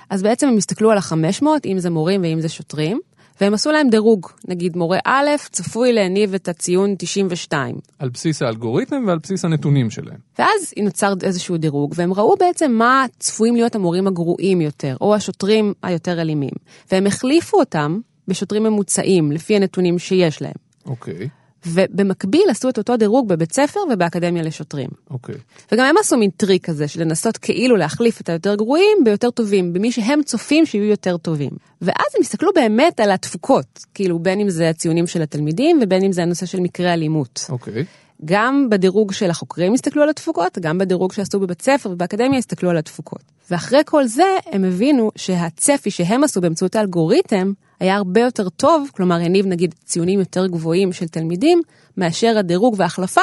אז 0.10 0.24
בעצם 0.24 0.48
הם 0.48 0.58
הסתכלו 0.58 0.92
על 0.92 0.98
ה-500, 0.98 1.46
אם 1.66 1.80
זה 1.80 1.90
מורים 1.90 2.22
ואם 2.22 2.42
זה 2.42 2.50
שוטרים, 2.50 3.00
והם 3.41 3.54
עשו 3.54 3.71
להם 3.71 3.89
דירוג, 3.89 4.28
נגיד 4.47 4.78
מורה 4.78 5.00
א' 5.06 5.30
צפוי 5.52 5.93
להניב 5.93 6.34
את 6.34 6.47
הציון 6.47 6.95
92. 6.97 7.76
על 8.00 8.10
בסיס 8.10 8.41
האלגוריתם 8.41 9.04
ועל 9.08 9.17
בסיס 9.17 9.45
הנתונים 9.45 9.89
שלהם. 9.89 10.17
ואז 10.39 10.73
נוצר 10.84 11.13
איזשהו 11.23 11.58
דירוג, 11.58 11.93
והם 11.97 12.13
ראו 12.13 12.36
בעצם 12.39 12.71
מה 12.71 13.06
צפויים 13.19 13.56
להיות 13.56 13.76
המורים 13.76 14.08
הגרועים 14.08 14.62
יותר, 14.62 14.95
או 15.02 15.15
השוטרים 15.15 15.73
היותר 15.84 16.21
אלימים. 16.21 16.54
והם 16.91 17.08
החליפו 17.08 17.60
אותם 17.60 18.00
בשוטרים 18.28 18.63
ממוצעים, 18.63 19.32
לפי 19.32 19.56
הנתונים 19.56 20.00
שיש 20.00 20.41
להם. 20.41 20.54
אוקיי. 20.86 21.30
ובמקביל 21.74 22.44
עשו 22.50 22.70
את 22.70 22.78
אותו 22.78 22.98
דירוג 22.98 23.28
בבית 23.28 23.54
ספר 23.54 23.80
ובאקדמיה 23.94 24.44
לשוטרים. 24.44 24.90
אוקיי. 25.10 25.36
וגם 25.72 25.86
הם 25.86 25.96
עשו 26.00 26.18
מין 26.18 26.30
טריק 26.30 26.66
כזה 26.66 26.88
של 26.88 27.02
לנסות 27.02 27.38
כאילו 27.38 27.76
להחליף 27.76 28.22
את 28.22 28.30
היותר 28.30 28.56
גרועים 28.56 28.98
ביותר 29.04 29.32
טובים, 29.32 29.74
במי 29.74 29.92
שהם 29.92 30.24
צופים 30.24 30.66
שיהיו 30.66 30.84
יותר 30.84 31.18
טובים. 31.18 31.52
ואז 31.82 32.08
הם 32.16 32.22
הסתכלו 32.22 32.50
באמת 32.56 33.00
על 33.00 33.12
התפוקות, 33.12 33.86
כאילו 33.94 34.20
בין 34.20 34.40
אם 34.40 34.50
זה 34.50 34.70
הציונים 34.70 35.08
של 35.08 35.22
התלמידים 35.22 35.80
ובין 35.82 36.04
אם 36.04 36.12
זה 36.12 36.24
הנושא 36.24 36.46
של 36.46 36.60
מקרי 36.60 36.94
אלימות. 36.94 37.46
אוקיי. 37.50 37.86
גם 38.26 38.68
בדירוג 38.70 39.12
של 39.12 39.30
החוקרים 39.30 39.74
הסתכלו 39.74 40.04
על 40.04 40.10
התפוקות, 40.10 40.60
גם 40.60 40.78
בדירוג 40.78 41.14
שעשו 41.14 41.40
בבית 41.40 41.62
ספר 41.62 41.90
ובאקדמיה 41.90 42.40
הסתכלו 42.40 42.70
על 42.70 42.78
התפוקות. 42.78 43.22
ואחרי 43.52 43.82
כל 43.86 44.06
זה 44.06 44.24
הם 44.46 44.64
הבינו 44.64 45.12
שהצפי 45.16 45.92
שהם 45.92 46.24
עשו 46.24 46.42
באמצעות 46.42 46.76
האלגוריתם 46.76 47.52
היה 47.80 47.96
הרבה 47.96 48.22
יותר 48.22 48.50
טוב, 48.50 48.90
כלומר 48.96 49.16
הניב 49.16 49.46
נגיד 49.46 49.76
ציונים 49.86 50.20
יותר 50.20 50.48
גבוהים 50.48 50.94
של 50.94 51.08
תלמידים, 51.08 51.62
מאשר 51.98 52.38
הדירוג 52.38 52.76
וההחלפה 52.78 53.22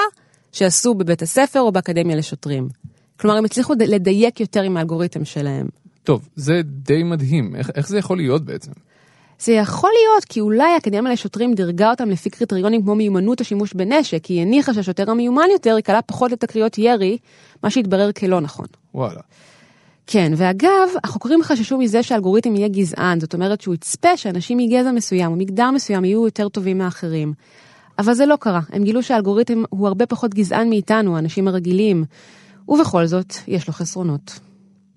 שעשו 0.52 0.94
בבית 0.94 1.22
הספר 1.22 1.60
או 1.60 1.72
באקדמיה 1.72 2.16
לשוטרים. 2.16 2.68
כלומר 3.20 3.36
הם 3.36 3.44
הצליחו 3.44 3.74
לדייק 3.78 4.40
יותר 4.40 4.62
עם 4.62 4.76
האלגוריתם 4.76 5.24
שלהם. 5.24 5.66
טוב, 6.02 6.28
זה 6.36 6.60
די 6.64 7.02
מדהים, 7.02 7.56
איך, 7.56 7.70
איך 7.74 7.88
זה 7.88 7.98
יכול 7.98 8.16
להיות 8.16 8.44
בעצם? 8.44 8.72
זה 9.38 9.52
יכול 9.52 9.90
להיות 9.90 10.24
כי 10.24 10.40
אולי 10.40 10.72
האקדמיה 10.74 11.12
לשוטרים 11.12 11.54
דירגה 11.54 11.90
אותם 11.90 12.10
לפי 12.10 12.30
קריטריונים 12.30 12.82
כמו 12.82 12.94
מיומנות 12.94 13.40
השימוש 13.40 13.74
בנשק, 13.74 14.22
כי 14.22 14.32
היא 14.32 14.42
הניחה 14.42 14.74
שהשוטר 14.74 15.10
המיומן 15.10 15.46
יותר 15.52 15.78
יקלע 15.78 16.00
פחות 16.06 16.32
לתקריות 16.32 16.78
ירי, 16.78 17.18
מה 17.62 17.70
שהתברר 17.70 18.12
כלא 18.12 18.40
נכון. 18.40 18.66
וואלה. 18.94 19.20
כן, 20.06 20.32
ואגב, 20.36 20.88
החוקרים 21.04 21.42
חששו 21.42 21.78
מזה 21.78 22.02
שהאלגוריתם 22.02 22.56
יהיה 22.56 22.68
גזען, 22.68 23.20
זאת 23.20 23.34
אומרת 23.34 23.60
שהוא 23.60 23.74
יצפה 23.74 24.16
שאנשים 24.16 24.58
מגזע 24.58 24.92
מסוים 24.92 25.30
או 25.32 25.36
מגדר 25.36 25.70
מסוים 25.70 26.04
יהיו 26.04 26.24
יותר 26.24 26.48
טובים 26.48 26.78
מאחרים. 26.78 27.32
אבל 27.98 28.14
זה 28.14 28.26
לא 28.26 28.36
קרה, 28.36 28.60
הם 28.72 28.84
גילו 28.84 29.02
שהאלגוריתם 29.02 29.62
הוא 29.70 29.88
הרבה 29.88 30.06
פחות 30.06 30.34
גזען 30.34 30.68
מאיתנו, 30.68 31.16
האנשים 31.16 31.48
הרגילים, 31.48 32.04
ובכל 32.68 33.06
זאת, 33.06 33.34
יש 33.48 33.66
לו 33.66 33.72
חסרונות. 33.72 34.30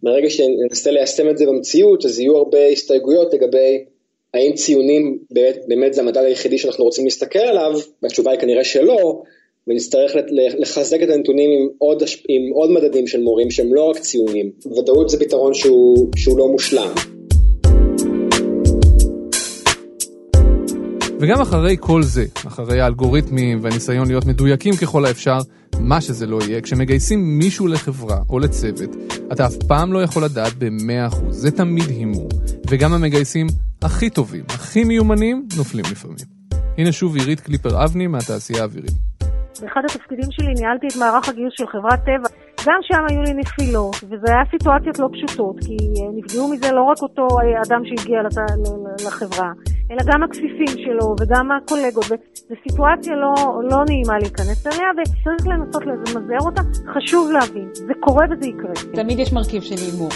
ברגע 0.04 0.30
שננסה 0.30 0.92
ליישם 0.92 1.30
את 1.30 1.38
זה 1.38 1.46
במציאות, 1.46 2.06
אז 2.06 2.20
יהיו 2.20 2.38
הרבה 2.38 2.68
הסתייגויות 2.68 3.34
לגבי 3.34 3.86
האם 4.34 4.54
ציונים 4.54 5.18
באמת, 5.32 5.58
באמת 5.68 5.94
זה 5.94 6.02
המדד 6.02 6.24
היחידי 6.24 6.58
שאנחנו 6.58 6.84
רוצים 6.84 7.06
להסתכל 7.06 7.40
עליו, 7.40 7.80
והתשובה 8.04 8.32
היא 8.32 8.40
כנראה 8.40 8.64
שלא, 8.64 9.24
ונצטרך 9.68 10.12
לחזק 10.58 10.98
את 11.04 11.10
הנתונים 11.10 11.50
עם 11.52 11.68
עוד, 11.78 12.04
עם 12.30 12.54
עוד 12.54 12.72
מדדים 12.72 13.08
של 13.08 13.22
מורים 13.22 13.52
שהם 13.52 13.74
לא 13.74 13.84
רק 13.84 13.98
ציונים. 13.98 14.52
ודאות 14.66 15.10
זה 15.10 15.20
פתרון 15.20 15.54
שהוא, 15.54 16.10
שהוא 16.16 16.38
לא 16.38 16.48
מושלם. 16.48 16.92
וגם 21.20 21.42
אחרי 21.42 21.76
כל 21.80 22.04
זה, 22.04 22.26
אחרי 22.48 22.82
האלגוריתמים 22.82 23.60
והניסיון 23.62 24.08
להיות 24.08 24.26
מדויקים 24.26 24.74
ככל 24.74 25.06
האפשר, 25.06 25.38
מה 25.80 26.02
שזה 26.02 26.26
לא 26.26 26.40
יהיה, 26.48 26.62
כשמגייסים 26.62 27.40
מישהו 27.40 27.68
לחברה 27.68 28.20
או 28.30 28.40
לצוות, 28.40 28.90
אתה 29.32 29.46
אף 29.46 29.56
פעם 29.68 29.94
לא 29.94 30.04
יכול 30.04 30.24
לדעת 30.24 30.54
ב-100%, 30.58 31.16
זה 31.30 31.52
תמיד 31.52 31.90
הימור. 31.90 32.30
וגם 32.70 32.94
המגייסים 32.94 33.48
הכי 33.82 34.10
טובים, 34.10 34.44
הכי 34.50 34.84
מיומנים, 34.84 35.48
נופלים 35.58 35.86
לפעמים. 35.92 36.26
הנה 36.78 36.92
שוב 36.92 37.16
עירית 37.16 37.40
קליפר 37.40 37.84
אבני 37.84 38.08
מהתעשייה 38.08 38.62
האווירית. 38.62 39.17
באחד 39.62 39.82
התפקידים 39.86 40.32
שלי 40.32 40.54
ניהלתי 40.60 40.88
את 40.88 40.96
מערך 41.00 41.30
הגיוס 41.30 41.54
של 41.58 41.68
חברת 41.68 42.00
טבע. 42.00 42.30
גם 42.68 42.80
שם 42.82 43.04
היו 43.10 43.22
לי 43.22 43.34
נפילות, 43.34 43.96
וזה 44.04 44.28
היה 44.34 44.44
סיטואציות 44.52 45.00
לא 45.00 45.08
פשוטות, 45.16 45.56
כי 45.66 45.78
אה, 45.78 46.10
נפגעו 46.18 46.48
מזה 46.52 46.72
לא 46.72 46.84
רק 46.84 46.98
אותו 47.02 47.28
אה, 47.40 47.62
אדם 47.68 47.82
שהגיע 47.86 48.20
לת... 48.22 48.38
לחברה, 49.08 49.52
אלא 49.92 50.02
גם 50.06 50.24
הכפיפים 50.24 50.74
שלו 50.84 51.16
וגם 51.20 51.52
הקולגות, 51.52 52.06
וזו 52.06 52.56
סיטואציה 52.64 53.16
לא, 53.16 53.34
לא 53.70 53.78
נעימה 53.90 54.18
להיכנס 54.22 54.68
אליה, 54.68 54.88
וצריך 54.98 55.48
לנסות 55.48 55.84
למזער 55.86 56.44
אותה. 56.46 56.62
חשוב 56.96 57.32
להבין, 57.32 57.70
זה 57.74 57.94
קורה 58.00 58.26
וזה 58.32 58.50
יקרה. 58.50 58.74
תמיד 58.94 59.20
יש 59.20 59.34
מרכיב 59.34 59.62
של 59.62 59.76
הימור. 59.86 60.10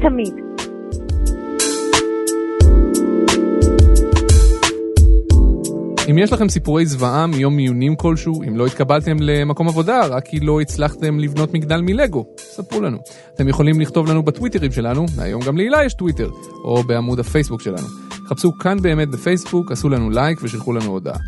תמיד. 0.00 0.34
אם 6.10 6.18
יש 6.18 6.32
לכם 6.32 6.48
סיפורי 6.48 6.86
זוועה 6.86 7.26
מיום 7.26 7.56
מיונים 7.56 7.96
כלשהו, 7.96 8.42
אם 8.42 8.56
לא 8.56 8.66
התקבלתם 8.66 9.16
למקום 9.20 9.68
עבודה, 9.68 10.06
רק 10.06 10.24
כי 10.24 10.40
לא 10.40 10.60
הצלחתם 10.60 11.18
לבנות 11.18 11.54
מגדל 11.54 11.80
מלגו, 11.80 12.24
ספרו 12.38 12.80
לנו. 12.80 12.98
אתם 13.34 13.48
יכולים 13.48 13.80
לכתוב 13.80 14.10
לנו 14.10 14.22
בטוויטרים 14.22 14.72
שלנו, 14.72 15.06
היום 15.18 15.42
גם 15.42 15.56
להילה 15.56 15.84
יש 15.84 15.94
טוויטר, 15.94 16.30
או 16.64 16.82
בעמוד 16.82 17.20
הפייסבוק 17.20 17.62
שלנו. 17.62 17.86
חפשו 18.28 18.58
כאן 18.58 18.82
באמת 18.82 19.08
בפייסבוק, 19.08 19.72
עשו 19.72 19.88
לנו 19.88 20.10
לייק 20.10 20.38
ושלחו 20.42 20.72
לנו 20.72 20.86
הודעה. 20.86 21.18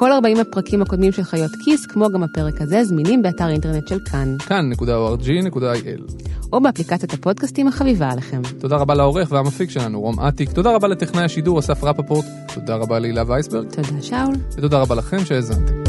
כל 0.00 0.12
40 0.12 0.40
הפרקים 0.40 0.82
הקודמים 0.82 1.12
של 1.12 1.22
חיות 1.22 1.50
כיס, 1.64 1.86
כמו 1.86 2.10
גם 2.10 2.22
הפרק 2.22 2.60
הזה, 2.60 2.84
זמינים 2.84 3.22
באתר 3.22 3.44
האינטרנט 3.44 3.88
של 3.88 3.98
כאן. 4.00 4.36
כאן.org.il 4.38 6.12
או 6.52 6.60
באפליקציית 6.60 7.12
הפודקאסטים 7.12 7.68
החביבה 7.68 8.10
עליכם. 8.10 8.42
תודה 8.58 8.76
רבה 8.76 8.94
לעורך 8.94 9.32
והמפיק 9.32 9.70
שלנו, 9.70 10.00
רום 10.00 10.20
אטיק. 10.20 10.52
תודה 10.52 10.74
רבה 10.74 10.88
לטכנאי 10.88 11.24
השידור, 11.24 11.58
אסף 11.58 11.84
רפפורט. 11.84 12.24
תודה 12.54 12.74
רבה 12.74 12.98
להילה 12.98 13.22
וייסברג. 13.26 13.68
תודה, 13.70 14.02
שאול. 14.02 14.34
ותודה 14.56 14.78
רבה 14.78 14.94
לכם 14.94 15.24
שהאזנתם. 15.24 15.79